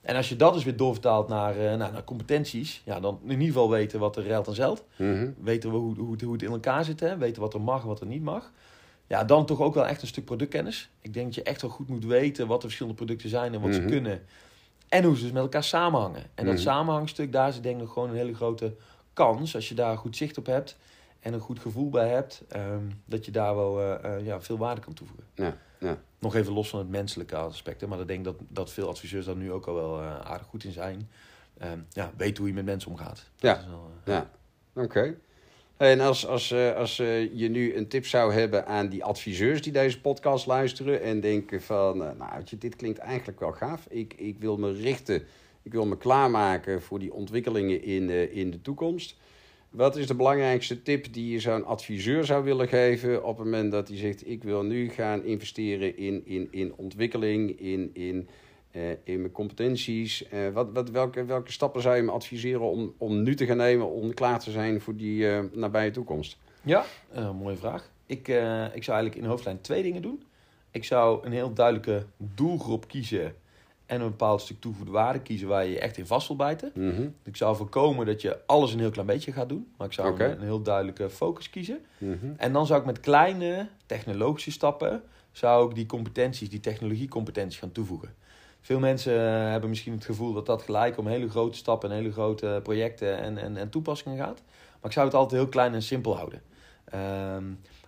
En 0.00 0.16
als 0.16 0.28
je 0.28 0.36
dat 0.36 0.54
dus 0.54 0.64
weer 0.64 0.76
doorvertaalt 0.76 1.28
naar, 1.28 1.50
eh, 1.56 1.76
nou, 1.76 1.92
naar 1.92 2.04
competenties, 2.04 2.82
ja, 2.84 3.00
dan 3.00 3.18
in 3.24 3.30
ieder 3.30 3.46
geval 3.46 3.70
weten 3.70 4.00
wat 4.00 4.16
er 4.16 4.22
reilt 4.22 4.46
en 4.46 4.54
zeilt. 4.54 4.84
Mhm. 4.96 5.30
Weten 5.42 5.70
we 5.70 5.76
hoe, 5.76 5.96
hoe, 5.98 6.12
het- 6.12 6.20
hoe 6.22 6.32
het 6.32 6.42
in 6.42 6.50
elkaar 6.50 6.84
zit, 6.84 7.00
hè? 7.00 7.16
weten 7.16 7.42
wat 7.42 7.54
er 7.54 7.60
mag 7.60 7.82
en 7.82 7.88
wat 7.88 8.00
er 8.00 8.06
niet 8.06 8.22
mag. 8.22 8.52
Ja, 9.06 9.24
dan 9.24 9.46
toch 9.46 9.60
ook 9.60 9.74
wel 9.74 9.86
echt 9.86 10.02
een 10.02 10.08
stuk 10.08 10.24
productkennis. 10.24 10.90
Ik 11.00 11.14
denk 11.14 11.26
dat 11.26 11.34
je 11.34 11.42
echt 11.42 11.62
wel 11.62 11.70
goed 11.70 11.88
moet 11.88 12.04
weten 12.04 12.46
wat 12.46 12.56
de 12.60 12.66
verschillende 12.66 12.96
producten 12.98 13.28
zijn 13.28 13.54
en 13.54 13.60
wat 13.60 13.74
ze 13.74 13.84
kunnen. 13.84 14.22
En 14.92 15.04
hoe 15.04 15.16
ze 15.16 15.22
dus 15.22 15.32
met 15.32 15.42
elkaar 15.42 15.64
samenhangen. 15.64 16.22
En 16.34 16.44
dat 16.44 16.54
Mhm. 16.54 16.62
samenhangstuk, 16.62 17.32
daar 17.32 17.48
is 17.48 17.60
denk 17.60 17.74
ik 17.74 17.80
nog 17.82 17.92
gewoon 17.92 18.08
een 18.10 18.16
hele 18.16 18.34
grote 18.34 18.74
kans. 19.12 19.54
Als 19.54 19.68
je 19.68 19.74
daar 19.74 19.96
goed 19.98 20.16
zicht 20.16 20.38
op 20.38 20.46
hebt 20.46 20.76
en 21.20 21.32
een 21.32 21.40
goed 21.40 21.58
gevoel 21.60 21.90
bij 21.90 22.08
hebt, 22.08 22.42
ehm, 22.48 22.82
dat 23.04 23.24
je 23.24 23.30
daar 23.30 23.54
wel 23.56 23.80
eh, 23.80 24.16
eh, 24.16 24.24
ja, 24.26 24.40
veel 24.40 24.58
waarde 24.58 24.80
kan 24.80 24.92
toevoegen. 24.94 25.26
Ja, 25.34 25.56
ja. 25.78 25.98
Nog 26.18 26.34
even 26.34 26.52
los 26.52 26.68
van 26.68 26.78
het 26.78 26.88
menselijke 26.88 27.36
aspect, 27.36 27.80
hè, 27.80 27.86
maar 27.86 28.00
ik 28.00 28.06
denk 28.06 28.24
dat, 28.24 28.36
dat 28.48 28.70
veel 28.72 28.88
adviseurs 28.88 29.26
daar 29.26 29.36
nu 29.36 29.52
ook 29.52 29.66
al 29.66 29.74
wel 29.74 30.00
eh, 30.00 30.20
aardig 30.20 30.46
goed 30.46 30.64
in 30.64 30.72
zijn. 30.72 31.10
Ehm, 31.58 31.78
ja, 31.90 32.10
weet 32.16 32.38
hoe 32.38 32.46
je 32.46 32.52
met 32.54 32.64
mensen 32.64 32.90
omgaat. 32.90 33.24
Ja. 33.36 33.64
Wel, 33.68 33.90
Ja, 34.14 34.30
oké. 34.74 35.14
En 35.82 36.00
als, 36.00 36.26
als, 36.26 36.50
eh, 36.50 36.74
als 36.74 36.98
eh, 36.98 37.38
je 37.38 37.48
nu 37.48 37.74
een 37.74 37.88
tip 37.88 38.06
zou 38.06 38.32
hebben 38.32 38.66
aan 38.66 38.88
die 38.88 39.04
adviseurs 39.04 39.62
die 39.62 39.72
deze 39.72 40.00
podcast 40.00 40.46
luisteren 40.46 41.02
en 41.02 41.20
denken 41.20 41.62
van, 41.62 42.04
eh, 42.04 42.10
nou, 42.18 42.42
dit 42.58 42.76
klinkt 42.76 42.98
eigenlijk 42.98 43.40
wel 43.40 43.52
gaaf. 43.52 43.86
Ik, 43.88 44.14
ik 44.16 44.36
wil 44.38 44.56
me 44.56 44.72
richten, 44.72 45.22
ik 45.62 45.72
wil 45.72 45.86
me 45.86 45.96
klaarmaken 45.96 46.82
voor 46.82 46.98
die 46.98 47.12
ontwikkelingen 47.12 47.82
in, 47.82 48.32
in 48.32 48.50
de 48.50 48.60
toekomst. 48.60 49.16
Wat 49.70 49.96
is 49.96 50.06
de 50.06 50.14
belangrijkste 50.14 50.82
tip 50.82 51.12
die 51.12 51.32
je 51.32 51.40
zo'n 51.40 51.64
adviseur 51.64 52.24
zou 52.24 52.44
willen 52.44 52.68
geven 52.68 53.24
op 53.24 53.36
het 53.36 53.44
moment 53.44 53.72
dat 53.72 53.88
hij 53.88 53.96
zegt, 53.96 54.28
ik 54.28 54.42
wil 54.42 54.62
nu 54.62 54.88
gaan 54.88 55.24
investeren 55.24 55.96
in, 55.96 56.22
in, 56.24 56.48
in 56.50 56.72
ontwikkeling, 56.76 57.60
in, 57.60 57.90
in, 57.92 58.28
in 59.04 59.20
mijn 59.20 59.32
competenties. 59.32 60.28
Eh, 60.28 60.48
wat, 60.52 60.68
wat, 60.72 60.90
welke, 60.90 61.24
welke 61.24 61.52
stappen 61.52 61.82
zou 61.82 61.96
je 61.96 62.02
me 62.02 62.10
adviseren 62.10 62.70
om, 62.70 62.94
om 62.98 63.22
nu 63.22 63.34
te 63.34 63.46
gaan 63.46 63.56
nemen 63.56 63.90
om 63.90 64.14
klaar 64.14 64.40
te 64.40 64.50
zijn 64.50 64.80
voor 64.80 64.96
die 64.96 65.28
eh, 65.30 65.44
nabije 65.52 65.90
toekomst? 65.90 66.36
Ja, 66.62 66.84
eh, 67.12 67.30
mooie 67.32 67.56
vraag. 67.56 67.90
Ik, 68.06 68.28
eh, 68.28 68.64
ik 68.64 68.84
zou 68.84 68.96
eigenlijk 68.96 69.14
in 69.14 69.24
hoofdlijn 69.24 69.60
twee 69.60 69.82
dingen 69.82 70.02
doen. 70.02 70.22
Ik 70.70 70.84
zou 70.84 71.26
een 71.26 71.32
heel 71.32 71.52
duidelijke 71.52 72.06
doelgroep 72.16 72.88
kiezen 72.88 73.34
en 73.86 74.00
een 74.00 74.08
bepaald 74.10 74.40
stuk 74.40 74.60
toegevoegde 74.60 74.92
waarde 74.94 75.20
kiezen 75.20 75.48
waar 75.48 75.64
je 75.64 75.70
je 75.70 75.78
echt 75.78 75.96
in 75.98 76.06
vast 76.06 76.26
wil 76.28 76.36
bijten. 76.36 76.70
Mhm, 76.74 77.08
Ik 77.24 77.36
zou 77.36 77.56
voorkomen 77.56 78.06
dat 78.06 78.20
je 78.22 78.38
alles 78.46 78.72
een 78.72 78.78
heel 78.78 78.90
klein 78.90 79.06
beetje 79.06 79.32
gaat 79.32 79.48
doen, 79.48 79.72
maar 79.76 79.86
ik 79.86 79.92
zou 79.92 80.22
een 80.22 80.40
heel 80.40 80.62
duidelijke 80.62 81.10
focus 81.10 81.50
kiezen. 81.50 81.78
mhm, 81.98 82.26
En 82.36 82.52
dan 82.52 82.66
zou 82.66 82.80
ik 82.80 82.86
met 82.86 83.00
kleine 83.00 83.68
technologische 83.86 84.50
stappen, 84.50 85.02
zou 85.32 85.68
ik 85.68 85.74
die 85.74 85.86
competenties, 85.86 86.50
die 86.50 86.60
technologiecompetenties 86.60 87.58
gaan 87.60 87.72
toevoegen. 87.72 88.14
Veel 88.62 88.78
mensen 88.78 89.12
eh, 89.14 89.50
hebben 89.50 89.68
misschien 89.68 89.92
het 89.92 90.04
gevoel 90.04 90.32
dat 90.32 90.46
dat 90.46 90.62
gelijk 90.62 90.98
om 90.98 91.06
hele 91.06 91.30
grote 91.30 91.58
stappen 91.58 91.90
en 91.90 91.96
hele 91.96 92.12
grote 92.12 92.60
projecten 92.62 93.18
en, 93.18 93.38
en, 93.38 93.56
en 93.56 93.68
toepassingen 93.70 94.18
gaat. 94.18 94.42
Maar 94.80 94.90
ik 94.90 94.92
zou 94.92 95.06
het 95.06 95.14
altijd 95.14 95.40
heel 95.40 95.50
klein 95.50 95.74
en 95.74 95.82
simpel 95.82 96.16
houden. 96.16 96.42
Ehm, 96.84 97.44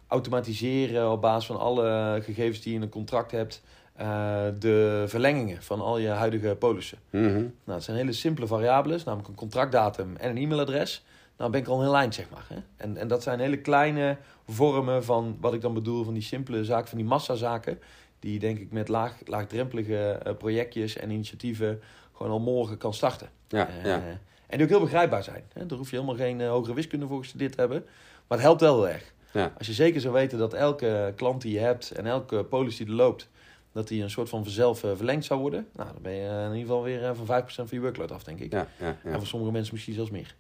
automatiseren 0.07 1.11
op 1.11 1.21
basis 1.21 1.47
van 1.47 1.59
alle 1.59 2.21
gegevens 2.23 2.61
die 2.61 2.71
je 2.71 2.77
in 2.77 2.83
een 2.83 2.89
contract 2.89 3.31
hebt. 3.31 3.63
eh, 3.95 4.45
de 4.59 5.05
verlengingen 5.07 5.63
van 5.63 5.81
al 5.81 5.99
je 5.99 6.09
huidige 6.09 6.57
polissen. 6.59 6.99
mhm. 7.11 7.33
Nou, 7.39 7.51
het 7.65 7.85
zijn 7.85 7.97
hele 7.97 8.13
simpele 8.13 8.47
variabelen, 8.47 9.01
namelijk 9.05 9.29
een 9.29 9.35
contractdatum 9.35 10.17
en 10.17 10.31
een 10.31 10.37
e-mailadres. 10.37 11.05
Nou 11.37 11.51
ben 11.51 11.61
ik 11.61 11.67
al 11.67 11.77
een 11.79 11.85
heel 11.85 11.97
eind, 11.97 12.15
zeg 12.15 12.31
maar. 12.31 12.45
Hè? 12.49 12.57
En, 12.77 12.97
en 12.97 13.09
dat 13.09 13.23
zijn 13.23 13.41
hele 13.41 13.59
kleine 13.61 14.17
vormen 14.49 15.05
van 15.05 15.37
wat 15.41 15.55
ik 15.55 15.61
dan 15.61 15.75
bedoel 15.75 16.05
van 16.05 16.15
die 16.15 16.23
simpele 16.23 16.65
zaken, 16.65 16.89
van 16.89 16.99
die 16.99 17.07
massazaken. 17.07 17.79
Die 18.25 18.39
denk 18.39 18.59
ik 18.59 18.73
met 18.73 18.89
laag, 18.89 19.17
laagdrempelige 19.25 19.97
eh, 19.97 20.35
projectjes 20.35 20.97
en 20.97 21.11
initiatieven 21.11 21.81
gewoon 22.13 22.33
al 22.33 22.41
morgen 22.41 22.79
kan 22.79 22.95
starten. 22.95 23.29
Ja, 23.49 23.69
Eh, 23.69 23.85
ja. 23.85 24.03
En 24.47 24.57
die 24.57 24.63
ook 24.63 24.69
heel 24.69 24.81
begrijpbaar 24.81 25.23
zijn. 25.23 25.43
Hè? 25.53 25.67
Daar 25.67 25.79
hoef 25.79 25.91
je 25.91 25.97
helemaal 25.97 26.17
geen 26.17 26.41
eh, 26.41 26.49
hogere 26.49 26.75
wiskunde 26.75 27.07
voor 27.07 27.19
gestudeerd 27.19 27.53
te 27.53 27.61
hebben. 27.61 27.85
Maar 28.27 28.39
het 28.39 28.47
helpt 28.47 28.61
wel 28.61 28.75
heel 28.75 28.93
erg. 28.93 29.13
Ja. 29.33 29.53
Als 29.59 29.67
je 29.67 29.73
zeker 29.73 30.01
zou 30.01 30.15
weten 30.15 30.39
dat 30.39 30.55
elke 30.55 31.13
klant 31.17 31.43
die 31.43 31.53
je 31.53 31.59
hebt 31.59 31.91
en 31.91 32.07
elke 32.07 32.45
polis 32.45 32.77
die 32.77 32.87
er 32.87 32.93
loopt, 32.93 33.29
dat 33.73 33.89
die 33.89 34.03
een 34.03 34.11
soort 34.11 34.29
van 34.29 34.43
vanzelf 34.43 34.79
verlengd 34.79 35.25
zou 35.25 35.41
worden. 35.41 35.67
Nou, 35.73 35.93
dan 35.93 36.03
ben 36.03 36.13
je 36.13 36.29
in 36.29 36.57
ieder 36.57 36.61
geval 36.61 36.83
weer 36.83 37.15
van 37.15 37.43
5% 37.43 37.47
van 37.47 37.67
je 37.71 37.81
workload 37.81 38.13
af, 38.13 38.25
denk 38.25 38.41
ik. 38.41 38.53
Ja, 38.53 38.69
ja. 38.81 38.97
En 39.05 39.19
voor 39.19 39.27
sommige 39.27 39.53
mensen 39.53 39.73
misschien 39.73 39.95
zelfs 39.95 40.11
meer. 40.11 40.35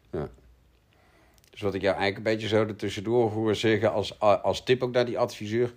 Dus 1.50 1.60
wat 1.60 1.74
ik 1.74 1.80
jou 1.80 1.96
eigenlijk 1.96 2.26
een 2.26 2.32
beetje 2.34 2.48
zo 2.48 2.62
er 2.66 2.76
tussendoor 2.76 3.30
hoor 3.30 3.54
zeggen 3.54 3.92
als, 3.92 4.18
als 4.20 4.64
tip 4.64 4.82
ook 4.82 4.92
naar 4.92 5.06
die 5.06 5.18
adviseur, 5.18 5.72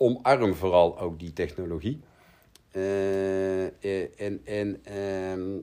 omarm 0.00 0.54
vooral 0.54 0.98
ook 0.98 1.18
die 1.18 1.32
technologie. 1.32 2.00
Eh, 2.70 3.66
eh, 3.66 4.08
en 4.16 4.40
en 4.44 4.80
ehm, 4.82 5.58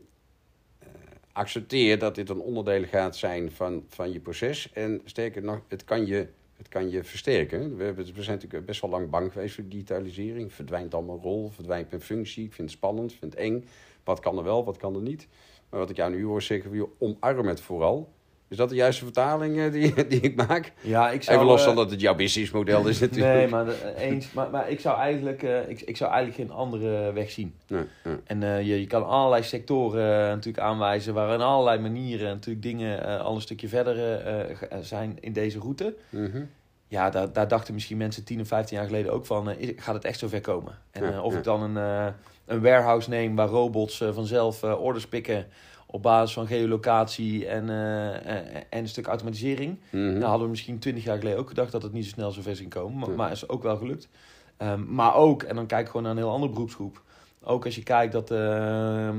eh, 0.79 0.87
accepteer 1.31 1.99
dat 1.99 2.15
dit 2.15 2.29
een 2.29 2.39
onderdeel 2.39 2.83
gaat 2.83 3.15
zijn 3.15 3.51
van, 3.51 3.85
van 3.87 4.11
je 4.11 4.19
proces. 4.19 4.71
En 4.71 5.01
sterker 5.05 5.43
nog, 5.43 5.61
het 5.67 5.83
kan 5.83 6.05
je 6.05 6.27
Het 6.57 6.67
kan 6.67 6.89
je 6.89 7.03
versterken. 7.03 7.77
We, 7.77 7.83
hebben, 7.83 8.05
we 8.05 8.23
zijn 8.23 8.35
natuurlijk 8.35 8.65
best 8.65 8.81
wel 8.81 8.89
lang 8.89 9.09
bang 9.09 9.31
geweest 9.31 9.55
voor 9.55 9.67
digitalisering. 9.67 10.53
Verdwijnt 10.53 10.91
mijn 10.91 11.19
rol, 11.19 11.49
verdwijnt 11.49 11.89
mijn 11.89 12.01
functie. 12.01 12.45
Ik 12.45 12.53
vind 12.53 12.69
het 12.69 12.77
spannend, 12.77 13.11
ik 13.11 13.17
vind 13.17 13.33
het 13.33 13.41
eng. 13.41 13.65
Wat 14.03 14.19
kan 14.19 14.37
er 14.37 14.43
wel, 14.43 14.65
wat 14.65 14.77
kan 14.77 14.95
er 14.95 15.01
niet? 15.01 15.27
Maar 15.69 15.79
wat 15.79 15.89
ik 15.89 15.95
jou 15.95 16.11
nu 16.11 16.25
hoor 16.25 16.41
zeggen, 16.41 16.89
omarm 16.97 17.47
het 17.47 17.61
vooral. 17.61 18.13
Is 18.49 18.57
dat 18.57 18.69
de 18.69 18.75
juiste 18.75 19.03
vertaling 19.03 19.59
eh, 19.59 19.71
die, 19.71 19.93
die 20.07 20.19
ik 20.21 20.35
maak? 20.47 20.71
Ja, 20.81 21.09
ik 21.11 21.23
zou, 21.23 21.35
Even 21.35 21.49
los 21.49 21.61
van 21.63 21.71
eh, 21.71 21.77
dat 21.77 21.91
het 21.91 22.01
jouw 22.01 22.15
businessmodel 22.15 22.87
is 22.87 22.99
natuurlijk. 22.99 23.33
Nee, 23.33 23.47
maar 23.47 23.65
de- 23.65 23.93
eens. 23.97 24.31
Maar, 24.31 24.49
maar 24.49 24.69
ik 24.69 24.79
zou 24.79 24.97
eigenlijk, 24.99 25.43
eh, 25.43 25.69
ik, 25.69 25.81
ik 25.81 25.97
zou 25.97 26.11
eigenlijk 26.11 26.49
geen 26.49 26.57
andere 26.57 27.11
weg 27.13 27.31
zien. 27.31 27.53
Nee, 27.67 27.83
nee. 28.03 28.15
En 28.23 28.43
eh, 28.43 28.61
je, 28.67 28.79
je 28.79 28.87
kan 28.87 29.07
allerlei 29.07 29.43
sectoren 29.43 30.03
eh, 30.21 30.27
natuurlijk 30.29 30.63
aanwijzen 30.63 31.13
waar 31.13 31.33
in 31.33 31.41
allerlei 31.41 31.79
manieren 31.79 32.27
natuurlijk 32.27 32.65
dingen 32.65 33.05
eh, 33.07 33.21
al 33.21 33.35
een 33.35 33.41
stukje 33.41 33.67
verder 33.67 33.95
eh, 33.97 34.49
eh, 34.49 34.55
zijn 34.81 35.17
in 35.19 35.33
deze 35.33 35.59
route. 35.59 35.95
Mhm. 36.09 36.41
Ja, 36.87 37.09
daar, 37.09 37.33
daar 37.33 37.47
dachten 37.47 37.73
misschien 37.73 37.97
mensen 37.97 38.23
10 38.23 38.41
of 38.41 38.47
15 38.47 38.77
jaar 38.77 38.85
geleden 38.85 39.11
ook 39.13 39.25
van, 39.25 39.49
eh, 39.49 39.59
is- 39.59 39.71
gaat 39.75 39.95
het 39.95 40.05
echt 40.05 40.19
zo 40.19 40.27
ver 40.27 40.41
komen? 40.41 40.77
En 40.91 41.13
eh, 41.13 41.23
of 41.23 41.35
ik 41.35 41.43
dan 41.43 41.61
een, 41.61 41.77
eh, 41.77 42.13
een 42.45 42.61
warehouse 42.61 43.09
neem 43.09 43.35
waar 43.35 43.47
robots 43.47 44.01
eh, 44.01 44.13
vanzelf 44.13 44.63
eh, 44.63 44.81
orders 44.81 45.07
pikken 45.07 45.47
op 45.89 46.01
basis 46.01 46.33
van 46.33 46.47
geolocatie 46.47 47.47
en, 47.47 47.69
eh, 47.69 48.15
eh, 48.15 48.45
en 48.69 48.79
een 48.79 48.87
stuk 48.87 49.07
automatisering. 49.07 49.77
Nou 49.91 50.23
hadden 50.23 50.41
we 50.43 50.49
misschien 50.49 50.79
20 50.79 51.03
jaar 51.03 51.17
geleden 51.17 51.39
ook 51.39 51.47
gedacht 51.47 51.71
dat 51.71 51.83
het 51.83 51.93
niet 51.93 52.03
zo 52.05 52.09
snel 52.09 52.31
zo 52.31 52.41
ver 52.41 52.55
zou 52.55 52.67
komen. 52.69 52.97
Maar, 52.99 53.09
Ja. 53.09 53.15
maar 53.15 53.31
is 53.31 53.49
ook 53.49 53.63
wel 53.63 53.77
gelukt. 53.77 54.09
Ehm, 54.57 54.93
maar 54.93 55.15
ook, 55.15 55.43
en 55.43 55.55
dan 55.55 55.65
kijk 55.65 55.81
ik 55.81 55.87
gewoon 55.87 56.01
naar 56.03 56.11
een 56.11 56.17
heel 56.17 56.31
andere 56.31 56.51
beroepsgroep. 56.51 57.01
Ook 57.43 57.65
als 57.65 57.75
je 57.75 57.83
kijkt 57.83 58.13
dat 58.13 58.31
ehm, 58.31 59.15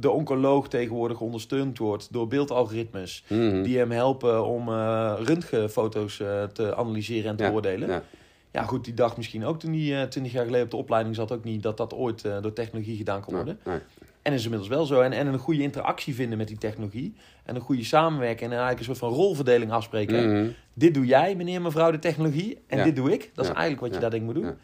de 0.00 0.10
oncoloog 0.10 0.68
tegenwoordig 0.68 1.20
ondersteund 1.20 1.78
wordt 1.78 2.12
door 2.12 2.28
beeldalgoritmes. 2.28 3.24
Mhm. 3.28 3.62
Die 3.62 3.78
hem 3.78 3.90
helpen 3.90 4.44
om 4.46 4.68
eh 4.68 5.14
röntgenfoto's 5.24 6.16
te 6.52 6.74
analyseren 6.76 7.30
en 7.30 7.36
te 7.36 7.42
Ja, 7.44 7.50
oordelen. 7.50 7.88
Ja. 7.88 8.02
ja. 8.50 8.62
goed, 8.62 8.84
die 8.84 8.94
dacht 8.94 9.16
misschien 9.16 9.44
ook 9.44 9.58
toen 9.60 9.72
hij 9.74 10.06
20 10.06 10.32
jaar 10.32 10.44
geleden 10.44 10.64
op 10.64 10.70
de 10.70 10.76
opleiding 10.76 11.14
zat 11.14 11.32
ook 11.32 11.44
niet 11.44 11.62
dat 11.62 11.76
dat 11.76 11.94
ooit 11.94 12.22
door 12.40 12.52
technologie 12.52 12.96
gedaan 12.96 13.20
kon 13.20 13.34
worden. 13.34 13.58
Nee, 13.64 13.74
nee. 13.74 13.82
En 14.24 14.32
is 14.32 14.42
inmiddels 14.44 14.70
wel 14.70 14.86
zo. 14.86 15.00
En, 15.00 15.12
en 15.12 15.26
een 15.26 15.38
goede 15.38 15.62
interactie 15.62 16.14
vinden 16.14 16.38
met 16.38 16.48
die 16.48 16.58
technologie. 16.58 17.14
En 17.44 17.54
een 17.54 17.60
goede 17.60 17.84
samenwerking. 17.84 18.50
En 18.50 18.58
eigenlijk 18.58 18.78
een 18.78 18.84
soort 18.84 18.98
van 18.98 19.12
rolverdeling 19.12 19.70
afspreken. 19.72 20.32
Mhm. 20.32 20.50
Dit 20.74 20.94
doe 20.94 21.06
jij, 21.06 21.36
meneer, 21.36 21.62
mevrouw, 21.62 21.90
de 21.90 21.98
technologie. 21.98 22.58
En 22.66 22.78
Ja. 22.78 22.84
dit 22.84 22.96
doe 22.96 23.12
ik. 23.12 23.30
Dat 23.34 23.44
is 23.44 23.50
eigenlijk 23.50 23.80
wat 23.80 23.94
je 23.94 24.00
daar 24.00 24.10
denk 24.10 24.22
ik 24.22 24.28
moet 24.34 24.42
doen. 24.42 24.56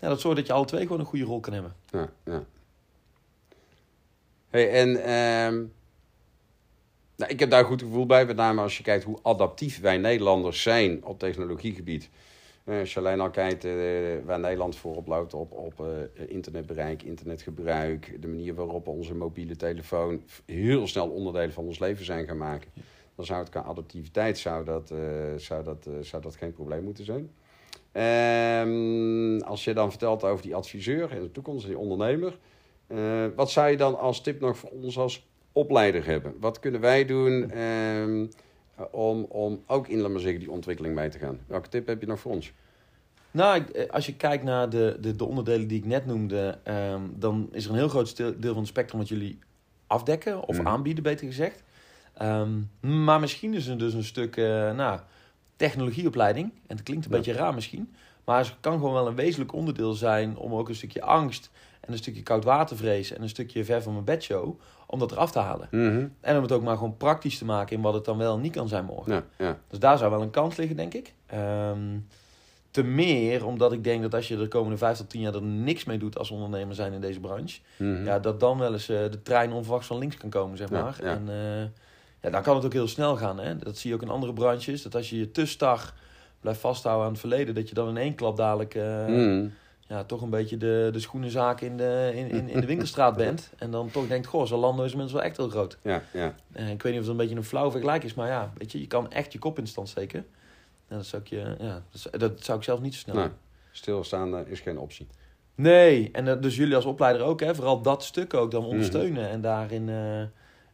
Ja. 0.00 0.08
Dat 0.08 0.20
zorgt 0.20 0.36
dat 0.36 0.46
je 0.46 0.52
alle 0.52 0.64
twee 0.64 0.82
gewoon 0.82 1.00
een 1.00 1.06
goede 1.06 1.24
rol 1.24 1.40
kan 1.40 1.52
hebben. 1.52 1.74
Ja, 1.90 2.08
ja. 2.24 2.44
Hey, 4.50 4.70
en 4.70 4.96
ehm, 5.04 5.54
nou, 7.16 7.30
ik 7.30 7.40
heb 7.40 7.50
daar 7.50 7.60
een 7.60 7.66
goed 7.66 7.82
gevoel 7.82 8.06
bij, 8.06 8.26
met 8.26 8.36
name 8.36 8.60
als 8.60 8.76
je 8.76 8.82
kijkt 8.82 9.04
hoe 9.04 9.18
adaptief 9.22 9.80
wij 9.80 9.96
Nederlanders 9.98 10.62
zijn 10.62 11.04
op 11.04 11.18
technologiegebied. 11.18 12.10
Eh, 12.66 12.78
als 12.78 12.92
je 12.92 13.00
alleen 13.00 13.20
al 13.20 13.30
kijkt 13.30 13.64
eh, 13.64 13.72
waar 14.24 14.40
Nederland 14.40 14.76
voorop 14.76 15.06
loopt 15.06 15.34
op, 15.34 15.52
op 15.52 15.80
eh, 15.80 16.28
internetbereik, 16.28 17.02
internetgebruik, 17.02 18.16
de 18.20 18.28
manier 18.28 18.54
waarop 18.54 18.88
onze 18.88 19.14
mobiele 19.14 19.56
telefoon 19.56 20.22
heel 20.46 20.86
snel 20.86 21.08
onderdelen 21.08 21.52
van 21.52 21.64
ons 21.64 21.78
leven 21.78 22.04
zijn 22.04 22.26
gaan 22.26 22.36
maken. 22.36 22.70
Dan 23.14 23.24
zou 23.24 23.40
het 23.40 23.48
qua 23.48 23.62
adaptiviteit 23.62 24.38
zou 24.38 24.64
dat, 24.64 24.92
zou 25.36 25.64
dat, 25.64 25.88
zou 26.00 26.22
dat 26.22 26.36
geen 26.36 26.52
probleem 26.52 26.84
moeten 26.84 27.04
zijn. 27.04 27.30
Ehm, 27.92 29.40
als 29.40 29.64
je 29.64 29.74
dan 29.74 29.90
vertelt 29.90 30.24
over 30.24 30.42
die 30.42 30.54
adviseur 30.54 31.12
in 31.12 31.22
de 31.22 31.30
toekomst, 31.30 31.66
die 31.66 31.78
ondernemer. 31.78 32.38
wat 33.36 33.50
zou 33.50 33.70
je 33.70 33.76
dan 33.76 33.98
als 33.98 34.20
tip 34.20 34.40
nog 34.40 34.56
voor 34.58 34.70
ons 34.70 34.98
als 34.98 35.28
opleider 35.52 36.06
hebben? 36.06 36.34
Wat 36.40 36.58
kunnen 36.58 36.80
wij 36.80 37.04
doen 37.04 37.50
ehm, 37.50 38.26
om, 38.90 39.22
om 39.22 39.62
ook 39.66 39.88
in, 39.88 39.98
laat 40.00 40.10
maar 40.10 40.20
zeggen, 40.20 40.40
die 40.40 40.50
ontwikkeling 40.50 40.94
mee 40.94 41.08
te 41.08 41.18
gaan? 41.18 41.38
Welke 41.46 41.68
tip 41.68 41.86
heb 41.86 42.00
je 42.00 42.06
nog 42.06 42.20
voor 42.20 42.32
ons? 42.32 42.52
Nou, 43.30 43.64
eh, 43.72 43.90
als 43.90 44.06
je 44.06 44.14
kijkt 44.16 44.44
naar 44.44 44.68
de, 44.70 44.96
de, 45.00 45.16
de 45.16 45.24
onderdelen 45.24 45.68
die 45.68 45.78
ik 45.78 45.84
net 45.84 46.06
noemde, 46.06 46.58
ehm, 46.62 47.00
dan 47.14 47.48
is 47.52 47.64
er 47.64 47.70
een 47.70 47.76
heel 47.76 47.88
groot 47.88 48.16
deel 48.16 48.34
van 48.40 48.56
het 48.56 48.66
spectrum 48.66 48.98
wat 49.00 49.08
jullie 49.08 49.38
afdekken 49.86 50.46
of 50.48 50.58
Mhm. 50.58 50.66
aanbieden, 50.66 51.02
beter 51.02 51.26
gezegd. 51.26 51.62
Ehm, 52.14 52.50
maar 52.80 53.20
misschien 53.20 53.54
is 53.54 53.66
er 53.66 53.78
dus 53.78 53.94
een 53.94 54.04
stuk 54.04 54.36
eh, 54.36 54.44
nou, 54.74 55.00
technologieopleiding. 55.56 56.52
En 56.66 56.76
het 56.76 56.82
klinkt 56.82 57.04
een 57.04 57.10
Ja. 57.10 57.16
beetje 57.16 57.32
raar 57.32 57.54
misschien. 57.54 57.94
Maar 58.24 58.38
het 58.38 58.54
kan 58.60 58.72
gewoon 58.72 58.92
wel 58.92 59.06
een 59.06 59.14
wezenlijk 59.14 59.52
onderdeel 59.52 59.92
zijn 59.92 60.36
om 60.36 60.54
ook 60.54 60.68
een 60.68 60.74
stukje 60.74 61.02
angst 61.02 61.50
en 61.86 61.92
een 61.92 61.98
stukje 61.98 62.22
koudwatervrees 62.22 63.12
en 63.12 63.22
een 63.22 63.28
stukje 63.28 63.64
ver 63.64 63.82
van 63.82 63.92
mijn 63.92 64.04
bedshow, 64.04 64.60
om 64.86 64.98
dat 64.98 65.12
eraf 65.12 65.30
te 65.30 65.38
halen. 65.38 65.68
En 66.20 66.36
om 66.36 66.42
het 66.42 66.52
ook 66.52 66.62
maar 66.62 66.76
gewoon 66.76 66.96
praktisch 66.96 67.38
te 67.38 67.44
maken 67.44 67.76
in 67.76 67.82
wat 67.82 67.94
het 67.94 68.04
dan 68.04 68.18
wel 68.18 68.34
en 68.34 68.40
niet 68.40 68.52
kan 68.52 68.68
zijn 68.68 68.84
morgen. 68.84 69.12
Ja, 69.12 69.24
ja. 69.38 69.58
Dus 69.68 69.78
daar 69.78 69.98
zou 69.98 70.10
wel 70.10 70.22
een 70.22 70.30
kans 70.30 70.56
liggen, 70.56 70.76
denk 70.76 70.94
ik. 70.94 71.12
Ehm 71.26 71.78
te 72.70 72.82
meer 72.82 73.46
omdat 73.46 73.72
ik 73.72 73.84
denk 73.84 74.02
dat 74.02 74.14
als 74.14 74.28
je 74.28 74.36
de 74.36 74.48
komende 74.48 74.76
vijf 74.78 74.96
tot 74.96 75.10
tien 75.10 75.20
jaar 75.20 75.34
er 75.34 75.42
niks 75.42 75.84
mee 75.84 75.98
doet 75.98 76.18
als 76.18 76.30
ondernemer 76.30 76.74
zijn 76.74 76.92
in 76.92 77.00
deze 77.00 77.20
branche, 77.20 77.60
Mhm. 77.78 78.04
ja, 78.04 78.18
dat 78.18 78.40
dan 78.40 78.58
wel 78.58 78.72
eens 78.72 78.88
eh, 78.88 78.98
de 79.10 79.22
trein 79.22 79.52
onverwachts 79.52 79.86
van 79.86 79.98
links 79.98 80.16
kan 80.16 80.30
komen, 80.30 80.56
zeg 80.56 80.70
maar. 80.70 80.98
ja. 81.02 81.10
En 81.10 81.28
eh, 81.28 81.60
ja, 82.22 82.30
dan 82.30 82.42
kan 82.42 82.56
het 82.56 82.64
ook 82.64 82.72
heel 82.72 82.88
snel 82.88 83.16
gaan. 83.16 83.38
Hè? 83.38 83.56
Dat 83.58 83.76
zie 83.78 83.90
je 83.90 83.96
ook 83.96 84.02
in 84.02 84.08
andere 84.08 84.32
branches. 84.32 84.82
Dat 84.82 84.94
als 84.94 85.10
je 85.10 85.18
je 85.18 85.30
te 85.30 85.46
star 85.46 85.92
blijft 86.40 86.60
vasthouden 86.60 87.04
aan 87.06 87.10
het 87.12 87.20
verleden, 87.20 87.54
dat 87.54 87.68
je 87.68 87.74
dan 87.74 87.88
in 87.88 87.96
één 87.96 88.14
klap 88.14 88.36
dadelijk 88.36 88.74
eh, 88.74 89.06
Mhm. 89.06 89.46
Ja, 89.88 90.04
toch 90.04 90.22
een 90.22 90.30
beetje 90.30 90.56
de, 90.56 90.88
de 90.92 91.00
schoenenzaak 91.00 91.60
in 91.60 91.76
de, 91.76 92.10
in, 92.14 92.30
in, 92.30 92.48
in 92.48 92.60
de 92.60 92.66
winkelstraat 92.66 93.16
bent. 93.26 93.52
En 93.58 93.70
dan 93.70 93.90
toch 93.90 94.06
denkt, 94.08 94.26
goh, 94.26 94.46
Zalando 94.46 94.82
is 94.82 94.90
inmiddels 94.90 95.12
wel 95.12 95.22
echt 95.28 95.36
heel 95.36 95.48
groot. 95.48 95.78
Ja, 95.82 96.02
ja. 96.12 96.34
Eh, 96.52 96.70
ik 96.70 96.82
weet 96.82 96.92
niet 96.92 97.00
of 97.00 97.08
het 97.08 97.08
een 97.08 97.16
beetje 97.16 97.36
een 97.36 97.44
flauw 97.44 97.70
vergelijk 97.70 98.04
is, 98.04 98.14
maar 98.14 98.28
ja, 98.28 98.52
weet 98.58 98.72
je, 98.72 98.80
je 98.80 98.86
kan 98.86 99.10
echt 99.12 99.32
je 99.32 99.38
kop 99.38 99.58
in 99.58 99.66
stand 99.66 99.88
steken. 99.88 100.26
En 100.88 100.96
dat 100.96 101.06
zou 101.06 101.22
ik, 101.22 101.28
je, 101.28 101.56
ja, 101.58 101.82
dat, 101.90 102.00
zou- 102.00 102.18
dat 102.18 102.44
zou 102.44 102.58
ik 102.58 102.64
zelf 102.64 102.80
niet 102.80 102.94
zo 102.94 103.00
snel 103.00 103.14
Nee. 103.14 103.24
doen. 103.24 103.34
Stilstaan 103.70 104.36
eh, 104.36 104.50
is 104.50 104.60
geen 104.60 104.78
optie. 104.78 105.06
Nee, 105.54 106.08
en 106.12 106.28
eh, 106.28 106.40
dus 106.40 106.56
jullie 106.56 106.74
als 106.74 106.84
opleider 106.84 107.22
ook, 107.22 107.40
hè, 107.40 107.54
vooral 107.54 107.82
dat 107.82 108.04
stuk 108.04 108.34
ook 108.34 108.50
dan 108.50 108.64
ondersteunen 108.64 109.28
en 109.28 109.40
daarin 109.40 109.88
eh, 109.88 110.20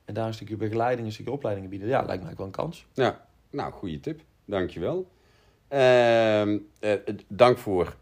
en 0.05 0.14
daar 0.14 0.27
een 0.27 0.35
stukje 0.35 0.57
begeleiding, 0.57 1.07
een 1.07 1.12
stukje 1.12 1.33
opleidingen 1.33 1.70
bieden. 1.70 1.88
Ja, 1.88 2.03
lijkt 2.03 2.22
mij 2.25 2.35
wel 2.37 2.46
een 2.46 2.53
kans. 2.53 2.87
Ja, 2.92 3.27
nou, 3.51 3.72
goede 3.72 4.01
tip. 4.01 4.20
Dankjewel. 4.44 5.09
Ehm 5.68 6.59
eh, 6.81 6.92
dank 7.29 7.59
voor 7.59 7.96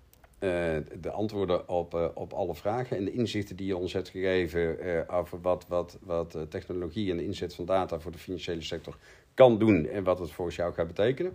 de 1.01 1.11
antwoorden 1.11 1.69
op, 1.69 1.95
eh, 1.95 2.07
op 2.15 2.33
alle 2.33 2.55
vragen 2.55 2.97
en 2.97 3.05
de 3.05 3.13
inzichten 3.13 3.57
die 3.57 3.67
je 3.67 3.77
ons 3.77 3.93
hebt 3.93 4.09
gegeven 4.09 4.81
eh, 4.81 5.19
over 5.19 5.41
wat, 5.41 5.65
wat, 5.69 5.99
wat 6.01 6.35
eh, 6.35 6.43
technologie 6.43 7.11
en 7.11 7.17
de 7.17 7.25
inzet 7.25 7.55
van 7.55 7.65
data 7.65 8.01
voor 8.01 8.13
de 8.13 8.19
financiële 8.19 8.63
sector 8.63 8.97
kan 9.35 9.59
doen 9.59 9.89
en 9.89 10.05
wat 10.05 10.19
het 10.19 10.31
voor 10.31 10.53
jou 10.53 10.75
gaat 10.75 10.87
betekenen. 10.87 11.33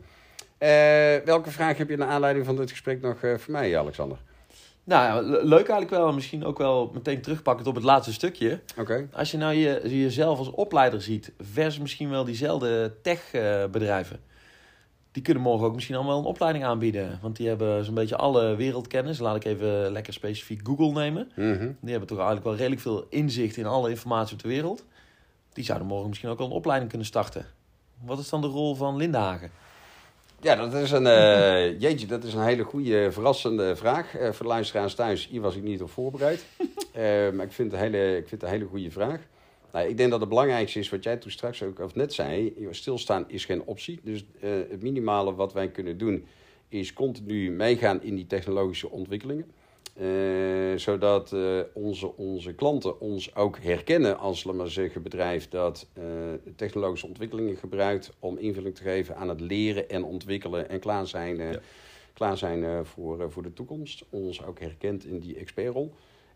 Eh, 0.58 1.26
welke 1.26 1.52
vraag 1.52 1.78
heb 1.78 1.90
je 1.90 1.98
naar 1.98 2.08
aanleiding 2.08 2.46
van 2.46 2.56
dit 2.56 2.70
gesprek 2.70 3.02
nog 3.02 3.22
eh, 3.22 3.38
voor 3.38 3.52
mij, 3.52 3.78
Alexander? 3.78 4.18
Nou 4.84 5.26
leuk 5.26 5.68
eigenlijk 5.68 5.90
wel. 5.90 6.08
En 6.08 6.16
misschien 6.16 6.46
ook 6.46 6.58
wel 6.58 6.92
meteen 6.94 7.22
terugpakkend 7.22 7.68
op 7.68 7.76
het 7.76 7.84
laatste 7.84 8.14
stukje. 8.14 8.60
Oké. 8.78 9.08
Als 9.14 9.32
je 9.32 9.38
nou 9.38 9.54
je, 9.54 9.82
jezelf 9.84 10.38
als 10.38 10.52
opleider 10.52 11.02
ziet, 11.02 11.32
versus 11.40 11.80
misschien 11.80 12.10
wel 12.10 12.24
diezelfde 12.24 12.94
techbedrijven. 13.02 14.20
Die 15.16 15.24
kunnen 15.24 15.44
morgen 15.44 15.68
ook 15.68 15.74
misschien 15.74 15.96
allemaal 15.96 16.20
een 16.20 16.26
opleiding 16.26 16.66
aanbieden. 16.66 17.20
Want 17.22 17.36
die 17.36 17.48
hebben 17.48 17.86
zo'n 17.86 17.94
beetje 17.94 18.16
alle 18.16 18.56
wereldkennis. 18.56 19.20
Laat 19.20 19.36
ik 19.36 19.46
even 19.46 19.92
lekker 19.92 20.14
specifiek 20.14 20.62
Google 20.64 20.92
nemen. 20.92 21.32
Mhm. 21.36 21.72
Die 21.80 21.90
hebben 21.90 22.08
toch 22.08 22.18
eigenlijk 22.18 22.48
wel 22.48 22.56
redelijk 22.56 22.82
veel 22.82 23.06
inzicht 23.10 23.58
in 23.58 23.66
alle 23.66 23.90
informatie 23.90 24.36
op 24.36 24.42
de 24.42 24.48
wereld. 24.48 24.86
Die 25.54 25.64
zouden 25.64 25.88
morgen 25.88 26.08
misschien 26.08 26.30
ook 26.30 26.40
al 26.40 26.46
een 26.46 26.52
opleiding 26.52 26.90
kunnen 26.90 27.08
starten. 27.08 27.46
Wat 28.04 28.20
is 28.20 28.30
dan 28.30 28.42
de 28.42 28.48
rol 28.48 28.76
van 28.76 28.96
Lindenhagen? 28.96 29.52
Ja, 30.42 30.56
dat 30.56 30.74
is 30.74 30.92
een, 30.92 31.08
eh, 31.08 31.80
jeetje, 31.84 32.08
dat 32.08 32.24
is 32.24 32.34
een 32.34 32.44
hele 32.44 32.64
goede, 32.64 33.12
verrassende 33.12 33.76
vraag. 33.76 34.16
Eh, 34.16 34.32
voor 34.32 34.46
de 34.46 34.52
luisteraars 34.52 34.96
thuis, 34.96 35.28
hier 35.28 35.42
was 35.42 35.56
ik 35.56 35.64
niet 35.64 35.82
op 35.82 35.90
voorbereid. 35.90 36.46
Eh, 36.96 37.32
maar 37.32 37.46
ik 37.46 37.52
vind, 37.52 37.72
het 37.72 37.82
een 37.82 37.92
hele, 37.92 38.18
ik 38.18 38.28
vind 38.28 38.42
het 38.42 38.44
een 38.44 38.58
hele 38.58 38.70
goede 38.70 38.92
vraag. 38.92 39.20
Nou, 39.76 39.88
ik 39.88 39.98
denk 39.98 40.10
dat 40.12 40.20
het 40.20 40.30
belangrijkste 40.30 40.80
is 40.80 40.90
wat 40.90 41.04
jij 41.04 41.18
toen 41.18 41.32
straks 41.32 41.64
ook 41.64 41.80
of 41.80 41.96
net 41.96 42.14
zei. 42.14 42.54
Stilstaan 42.72 43.26
is 43.28 43.46
geen 43.46 43.64
optie. 43.64 44.00
Dus 44.04 44.26
eh, 44.40 44.50
het 44.50 44.82
minimale 44.82 45.36
wat 45.36 45.54
wij 45.54 45.72
kunnen 45.72 45.98
doen 45.98 46.26
is 46.70 46.94
continu 46.94 47.52
meegaan 47.52 48.04
in 48.04 48.16
die 48.16 48.28
technologische 48.28 48.90
ontwikkelingen. 48.90 49.46
Eh, 49.94 50.08
zodat 50.76 51.34
eh, 51.34 51.60
onze, 51.74 52.18
onze 52.18 52.54
klanten 52.54 53.00
ons 53.00 53.36
ook 53.36 53.58
herkennen 53.60 54.18
als, 54.18 54.44
maar 54.44 54.68
zeggen, 54.68 55.02
bedrijf 55.02 55.50
dat 55.50 55.88
technologische 56.56 57.08
ontwikkelingen 57.08 57.56
gebruikt 57.56 58.12
om 58.20 58.38
invulling 58.38 58.76
te 58.76 58.84
geven 58.84 59.16
aan 59.16 59.30
het 59.30 59.42
leren 59.42 59.90
en 59.90 60.04
ontwikkelen 60.04 60.70
en 60.70 60.80
klaar 60.80 61.08
zijn, 61.08 61.38
Ja. 61.38 61.60
klaar 62.14 62.38
zijn 62.38 62.86
voor, 62.86 63.32
voor 63.32 63.44
de 63.44 63.54
toekomst. 63.54 64.06
Ons 64.10 64.46
ook 64.46 64.60
herkent 64.60 65.06
in 65.06 65.20
die 65.20 65.36
expertrol. 65.36 65.94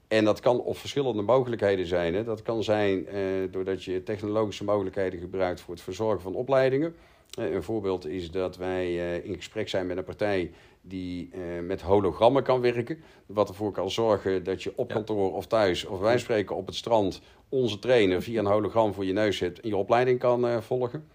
En 0.09 0.25
dat 0.25 0.39
kan 0.39 0.61
op 0.61 0.77
verschillende 0.77 1.21
mogelijkheden 1.21 1.85
zijn. 1.85 2.13
Hè. 2.13 2.23
Dat 2.23 2.41
kan 2.41 2.63
zijn 2.63 3.07
eh, 3.07 3.21
doordat 3.51 3.83
je 3.83 4.03
technologische 4.03 4.63
mogelijkheden 4.63 5.19
gebruikt 5.19 5.61
voor 5.61 5.73
het 5.73 5.83
verzorgen 5.83 6.21
van 6.21 6.35
opleidingen. 6.35 6.95
Eh, 7.37 7.51
een 7.51 7.63
voorbeeld 7.63 8.07
is 8.07 8.31
dat 8.31 8.57
wij 8.57 8.85
eh, 8.85 9.25
in 9.25 9.35
gesprek 9.35 9.69
zijn 9.69 9.87
met 9.87 9.97
een 9.97 10.03
partij 10.03 10.51
die 10.81 11.29
eh, 11.31 11.39
met 11.65 11.81
hologrammen 11.81 12.43
kan 12.43 12.61
werken. 12.61 12.99
Wat 13.25 13.49
ervoor 13.49 13.71
kan 13.71 13.91
zorgen 13.91 14.43
dat 14.43 14.63
je 14.63 14.73
op 14.75 14.87
Ja. 14.87 14.95
kantoor 14.95 15.33
of 15.33 15.47
thuis, 15.47 15.85
of 15.85 15.99
wij 15.99 16.17
spreken 16.17 16.55
op 16.55 16.65
het 16.65 16.75
strand, 16.75 17.21
onze 17.49 17.79
trainer 17.79 18.21
via 18.21 18.39
een 18.39 18.45
hologram 18.45 18.93
voor 18.93 19.05
je 19.05 19.13
neus 19.13 19.37
zet 19.37 19.59
en 19.59 19.69
je 19.69 19.77
opleiding 19.77 20.19
kan 20.19 20.47
eh, 20.47 20.57
volgen. 20.61 21.07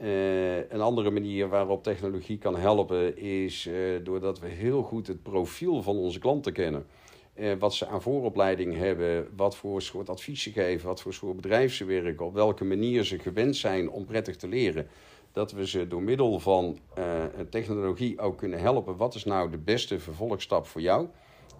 Uh, 0.00 0.70
een 0.70 0.80
andere 0.80 1.10
manier 1.10 1.48
waarop 1.48 1.82
technologie 1.82 2.38
kan 2.38 2.56
helpen 2.56 3.16
is 3.16 3.66
uh, 3.66 3.74
doordat 4.04 4.38
we 4.38 4.46
heel 4.46 4.82
goed 4.82 5.06
het 5.06 5.22
profiel 5.22 5.82
van 5.82 5.96
onze 5.96 6.18
klanten 6.18 6.52
kennen. 6.52 6.86
Uh, 7.38 7.52
wat 7.58 7.74
ze 7.74 7.86
aan 7.86 8.02
vooropleiding 8.02 8.76
hebben, 8.76 9.28
wat 9.36 9.56
voor 9.56 9.82
soort 9.82 10.08
advies 10.08 10.42
ze 10.42 10.52
geven, 10.52 10.86
wat 10.86 11.00
voor 11.00 11.14
soort 11.14 11.36
bedrijf 11.36 11.74
ze 11.74 11.84
werken, 11.84 12.26
op 12.26 12.34
welke 12.34 12.64
manier 12.64 13.04
ze 13.04 13.18
gewend 13.18 13.56
zijn 13.56 13.90
om 13.90 14.04
prettig 14.04 14.36
te 14.36 14.48
leren. 14.48 14.88
Dat 15.32 15.52
we 15.52 15.66
ze 15.66 15.88
door 15.88 16.02
middel 16.02 16.38
van 16.38 16.78
technologie 17.50 18.20
ook 18.20 18.38
kunnen 18.38 18.58
helpen. 18.60 18.96
Wat 18.96 19.14
is 19.14 19.24
nou 19.24 19.50
de 19.50 19.58
beste 19.58 19.98
vervolgstap 19.98 20.66
voor 20.66 20.80
jou? 20.80 21.06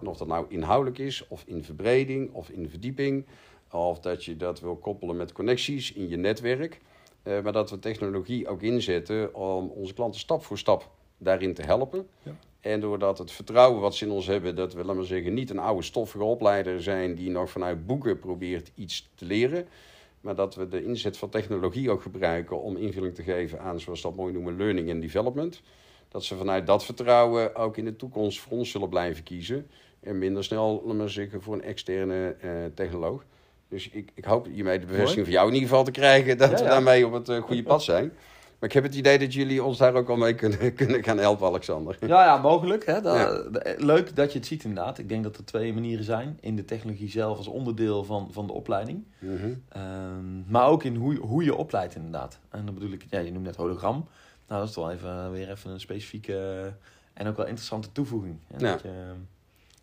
En 0.01 0.07
of 0.07 0.17
dat 0.17 0.27
nou 0.27 0.45
inhoudelijk 0.49 0.97
is, 0.97 1.27
of 1.27 1.43
in 1.45 1.63
verbreding, 1.63 2.33
of 2.33 2.49
in 2.49 2.69
verdieping, 2.69 3.25
of 3.71 3.99
dat 3.99 4.25
je 4.25 4.37
dat 4.37 4.59
wil 4.59 4.75
koppelen 4.75 5.17
met 5.17 5.31
connecties 5.31 5.93
in 5.93 6.09
je 6.09 6.17
netwerk. 6.17 6.81
Uh, 7.23 7.41
maar 7.41 7.53
dat 7.53 7.69
we 7.69 7.79
technologie 7.79 8.47
ook 8.47 8.61
inzetten 8.61 9.35
om 9.35 9.67
onze 9.67 9.93
klanten 9.93 10.19
stap 10.19 10.43
voor 10.43 10.57
stap 10.57 10.89
daarin 11.17 11.53
te 11.53 11.61
helpen. 11.61 12.07
Ja. 12.23 12.35
En 12.61 12.79
doordat 12.79 13.17
het 13.17 13.31
vertrouwen 13.31 13.81
wat 13.81 13.95
ze 13.95 14.05
in 14.05 14.11
ons 14.11 14.27
hebben, 14.27 14.55
dat 14.55 14.73
we, 14.73 14.83
laten 14.83 15.01
we 15.01 15.07
zeggen, 15.07 15.33
niet 15.33 15.49
een 15.49 15.59
oude 15.59 15.83
stoffige 15.83 16.23
opleider 16.23 16.81
zijn 16.83 17.15
die 17.15 17.29
nog 17.29 17.49
vanuit 17.49 17.85
boeken 17.85 18.19
probeert 18.19 18.71
iets 18.75 19.09
te 19.15 19.25
leren. 19.25 19.67
Maar 20.21 20.35
dat 20.35 20.55
we 20.55 20.67
de 20.67 20.83
inzet 20.83 21.17
van 21.17 21.29
technologie 21.29 21.91
ook 21.91 22.01
gebruiken 22.01 22.61
om 22.61 22.77
invulling 22.77 23.15
te 23.15 23.23
geven 23.23 23.59
aan, 23.59 23.79
zoals 23.79 24.01
dat 24.01 24.15
mooi 24.15 24.33
noemen, 24.33 24.57
learning 24.57 24.91
and 24.91 25.01
development. 25.01 25.61
Dat 26.09 26.23
ze 26.23 26.35
vanuit 26.35 26.67
dat 26.67 26.85
vertrouwen 26.85 27.55
ook 27.55 27.77
in 27.77 27.85
de 27.85 27.95
toekomst 27.95 28.39
voor 28.39 28.57
ons 28.57 28.71
zullen 28.71 28.89
blijven 28.89 29.23
kiezen. 29.23 29.67
En 29.99 30.17
minder 30.17 30.43
snel, 30.43 30.81
laten 30.85 31.03
we 31.03 31.07
zeggen, 31.07 31.41
voor 31.41 31.53
een 31.53 31.63
externe 31.63 32.35
uh, 32.43 32.51
technoloog. 32.73 33.23
Dus 33.67 33.89
ik, 33.89 34.11
ik 34.13 34.25
hoop 34.25 34.45
hiermee 34.45 34.79
de 34.79 34.85
bevestiging 34.85 35.25
van 35.25 35.33
jou 35.33 35.47
in 35.47 35.53
ieder 35.53 35.69
geval 35.69 35.83
te 35.83 35.91
krijgen 35.91 36.37
dat 36.37 36.49
we 36.49 36.65
daarmee 36.65 37.05
op 37.05 37.13
het 37.13 37.29
uh, 37.29 37.41
goede 37.41 37.63
pad 37.63 37.83
zijn. 37.83 38.11
Maar 38.59 38.69
ik 38.69 38.75
heb 38.75 38.83
het 38.83 38.95
idee 38.95 39.19
dat 39.19 39.33
jullie 39.33 39.63
ons 39.63 39.77
daar 39.77 39.93
ook 39.93 40.09
al 40.09 40.15
mee 40.15 40.35
kunnen, 40.35 40.73
kunnen 40.75 41.03
gaan 41.03 41.17
helpen, 41.17 41.47
Alexander. 41.47 41.97
Ja, 41.99 42.23
ja 42.23 42.37
mogelijk. 42.37 42.85
Hè? 42.85 43.01
Dat, 43.01 43.15
ja. 43.15 43.43
Leuk 43.77 44.15
dat 44.15 44.31
je 44.31 44.37
het 44.37 44.47
ziet 44.47 44.63
inderdaad. 44.63 44.97
Ik 44.97 45.09
denk 45.09 45.23
dat 45.23 45.37
er 45.37 45.45
twee 45.45 45.73
manieren 45.73 46.05
zijn. 46.05 46.37
In 46.41 46.55
de 46.55 46.65
technologie 46.65 47.09
zelf 47.09 47.37
als 47.37 47.47
onderdeel 47.47 48.03
van, 48.03 48.27
van 48.31 48.47
de 48.47 48.53
opleiding. 48.53 49.05
Mm 49.19 49.37
-hmm. 49.37 49.81
um, 49.81 50.45
maar 50.47 50.67
ook 50.67 50.83
in 50.83 50.95
hoe, 50.95 51.15
hoe 51.15 51.43
je 51.43 51.55
opleidt 51.55 51.95
inderdaad. 51.95 52.39
En 52.49 52.65
dan 52.65 52.73
bedoel 52.73 52.91
ik, 52.91 53.05
ja, 53.09 53.19
je 53.19 53.31
noemt 53.31 53.45
net 53.45 53.55
hologram. 53.55 54.07
Nou, 54.47 54.59
dat 54.59 54.69
is 54.69 54.75
toch 54.75 54.89
even, 54.89 55.31
weer 55.31 55.49
even 55.49 55.71
een 55.71 55.79
specifieke 55.79 56.71
en 57.13 57.27
ook 57.27 57.37
wel 57.37 57.45
interessante 57.45 57.91
toevoeging. 57.91 58.37
Ja. 58.57 58.71
Dat 58.71 58.81
je, 58.81 59.13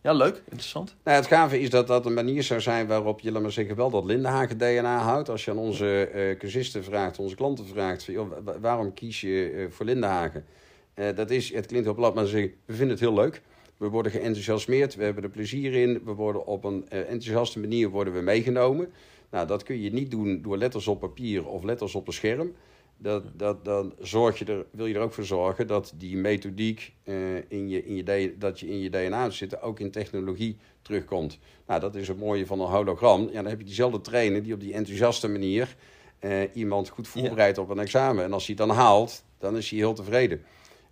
ja, 0.06 0.12
leuk, 0.12 0.42
interessant. 0.44 0.94
Nou, 1.04 1.16
het 1.16 1.26
gave 1.26 1.60
is 1.60 1.70
dat 1.70 1.86
dat 1.86 2.06
een 2.06 2.14
manier 2.14 2.42
zou 2.42 2.60
zijn 2.60 2.86
waarop 2.86 3.20
je, 3.20 3.32
laat 3.32 3.42
maar 3.42 3.52
zeggen, 3.52 3.76
wel 3.76 3.90
dat 3.90 4.04
Lindenhagen 4.04 4.58
DNA 4.58 4.98
houdt. 4.98 5.28
Als 5.28 5.44
je 5.44 5.50
aan 5.50 5.58
onze 5.58 6.10
uh, 6.14 6.38
cursisten 6.38 6.84
vraagt, 6.84 7.18
onze 7.18 7.34
klanten 7.34 7.66
vraagt, 7.66 8.10
waarom 8.60 8.94
kies 8.94 9.20
je 9.20 9.52
uh, 9.52 9.66
voor 9.70 9.86
Lindenhagen? 9.86 10.44
Uh, 10.94 11.06
dat 11.14 11.30
is, 11.30 11.52
het 11.52 11.66
klinkt 11.66 11.88
op 11.88 11.96
plat, 11.96 12.14
maar 12.14 12.24
we 12.24 12.52
vinden 12.66 12.88
het 12.88 13.00
heel 13.00 13.14
leuk. 13.14 13.42
We 13.76 13.88
worden 13.88 14.12
geenthousiasmeerd, 14.12 14.94
we 14.94 15.04
hebben 15.04 15.22
er 15.22 15.30
plezier 15.30 15.74
in. 15.74 16.00
We 16.04 16.12
worden 16.12 16.46
op 16.46 16.64
een 16.64 16.88
enthousiaste 16.88 17.58
manier 17.58 17.88
worden 17.88 18.12
we 18.14 18.20
meegenomen. 18.20 18.92
Nou, 19.30 19.46
dat 19.46 19.62
kun 19.62 19.80
je 19.80 19.92
niet 19.92 20.10
doen 20.10 20.42
door 20.42 20.56
letters 20.56 20.86
op 20.86 21.00
papier 21.00 21.46
of 21.46 21.62
letters 21.62 21.94
op 21.94 22.06
een 22.06 22.12
scherm 22.12 22.52
dat, 22.96 23.24
dat, 23.32 23.64
dan 23.64 23.94
zorg 24.00 24.38
je 24.38 24.44
er, 24.44 24.66
wil 24.70 24.86
je 24.86 24.94
er 24.94 25.00
ook 25.00 25.12
voor 25.12 25.24
zorgen 25.24 25.66
dat 25.66 25.92
die 25.96 26.16
methodiek 26.16 26.92
uh, 27.04 27.36
in 27.48 27.68
je, 27.68 27.84
in 27.84 27.96
je, 27.96 28.34
dat 28.38 28.60
je 28.60 28.68
in 28.68 28.80
je 28.80 28.90
DNA 28.90 29.30
zit, 29.30 29.62
ook 29.62 29.80
in 29.80 29.90
technologie 29.90 30.56
terugkomt. 30.82 31.38
Nou, 31.66 31.80
dat 31.80 31.94
is 31.94 32.08
het 32.08 32.18
mooie 32.18 32.46
van 32.46 32.60
een 32.60 32.70
hologram. 32.70 33.22
Ja, 33.22 33.32
dan 33.32 33.46
heb 33.46 33.58
je 33.58 33.64
diezelfde 33.64 34.00
trainer 34.00 34.42
die 34.42 34.54
op 34.54 34.60
die 34.60 34.72
enthousiaste 34.72 35.28
manier 35.28 35.76
uh, 36.20 36.40
iemand 36.52 36.88
goed 36.88 37.08
voorbereidt 37.08 37.58
op 37.58 37.70
een 37.70 37.78
examen. 37.78 38.24
En 38.24 38.32
als 38.32 38.46
hij 38.46 38.54
het 38.58 38.66
dan 38.66 38.76
haalt, 38.76 39.24
dan 39.38 39.56
is 39.56 39.70
hij 39.70 39.78
heel 39.78 39.94
tevreden. 39.94 40.42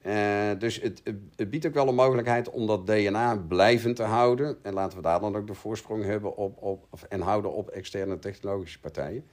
Uh, 0.06 0.50
dus 0.58 0.80
het, 0.80 1.02
het, 1.36 1.50
biedt 1.50 1.66
ook 1.66 1.74
wel 1.74 1.88
een 1.88 1.94
mogelijkheid 1.94 2.50
om 2.50 2.66
dat 2.66 2.86
DNA 2.86 3.36
blijvend 3.36 3.96
te 3.96 4.02
houden. 4.02 4.56
En 4.62 4.72
laten 4.72 4.96
we 4.96 5.02
daar 5.02 5.20
dan 5.20 5.36
ook 5.36 5.46
de 5.46 5.54
voorsprong 5.54 6.04
hebben 6.04 6.36
op, 6.36 6.62
op, 6.62 6.86
en 7.08 7.20
houden 7.20 7.52
op 7.52 7.68
externe 7.68 8.18
technologische 8.18 8.80
partijen. 8.80 9.24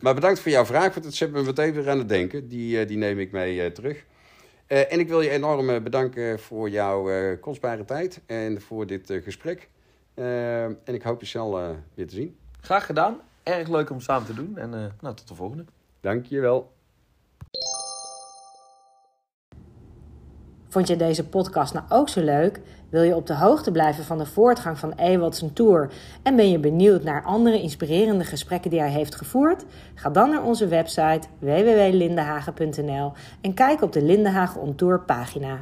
Maar 0.00 0.14
bedankt 0.14 0.40
voor 0.40 0.50
jouw 0.50 0.64
vraag, 0.64 0.94
want 0.94 1.04
het 1.04 1.14
zet 1.14 1.32
me 1.32 1.42
meteen 1.42 1.72
weer 1.72 1.90
aan 1.90 1.98
het 1.98 2.08
denken. 2.08 2.48
Die, 2.48 2.80
uh, 2.80 2.88
die 2.88 2.96
neem 2.96 3.18
ik 3.18 3.32
mee 3.32 3.64
uh, 3.64 3.66
terug. 3.66 4.04
Uh, 4.68 4.92
en 4.92 4.98
ik 5.00 5.08
wil 5.08 5.20
je 5.20 5.30
enorm 5.30 5.82
bedanken 5.82 6.40
voor 6.40 6.70
jouw 6.70 7.36
kostbare 7.40 7.84
tijd 7.84 8.20
en 8.26 8.60
voor 8.60 8.86
dit 8.86 9.12
gesprek. 9.24 9.68
en 10.14 10.78
ik 10.84 11.02
hoop 11.02 11.20
je 11.20 11.26
snel 11.26 11.76
weer 11.94 12.06
te 12.06 12.14
zien. 12.14 12.36
Graag 12.60 12.86
gedaan. 12.86 13.20
Erg 13.42 13.68
leuk 13.68 13.90
om 13.90 14.00
samen 14.00 14.26
te 14.26 14.34
doen. 14.34 14.58
En 14.58 14.70
nou, 15.00 15.14
tot 15.14 15.28
de 15.28 15.34
volgende. 15.34 15.64
Dank 16.00 16.26
je 16.26 16.40
wel. 16.40 16.72
Vond 20.68 20.88
je 20.88 20.96
deze 20.96 21.28
podcast 21.28 21.74
nou 21.74 21.86
ook 21.88 22.08
zo 22.08 22.20
leuk? 22.20 22.60
Wil 22.88 23.02
je 23.02 23.16
op 23.16 23.26
de 23.26 23.34
hoogte 23.34 23.70
blijven 23.70 24.04
van 24.04 24.18
de 24.18 24.26
voortgang 24.26 24.78
van 24.78 24.92
Ewald 24.96 25.50
tour 25.52 25.90
en 26.22 26.36
ben 26.36 26.50
je 26.50 26.58
benieuwd 26.58 27.02
naar 27.02 27.24
andere 27.24 27.60
inspirerende 27.60 28.24
gesprekken 28.24 28.70
die 28.70 28.80
hij 28.80 28.90
heeft 28.90 29.14
gevoerd? 29.14 29.64
Ga 29.94 30.10
dan 30.10 30.30
naar 30.30 30.42
onze 30.42 30.66
website 30.66 31.28
www.lindenhagen.nl 31.38 33.12
en 33.40 33.54
kijk 33.54 33.82
op 33.82 33.92
de 33.92 34.02
Lindenhagen 34.02 34.60
on 34.60 34.74
Tour 34.74 35.00
pagina. 35.00 35.58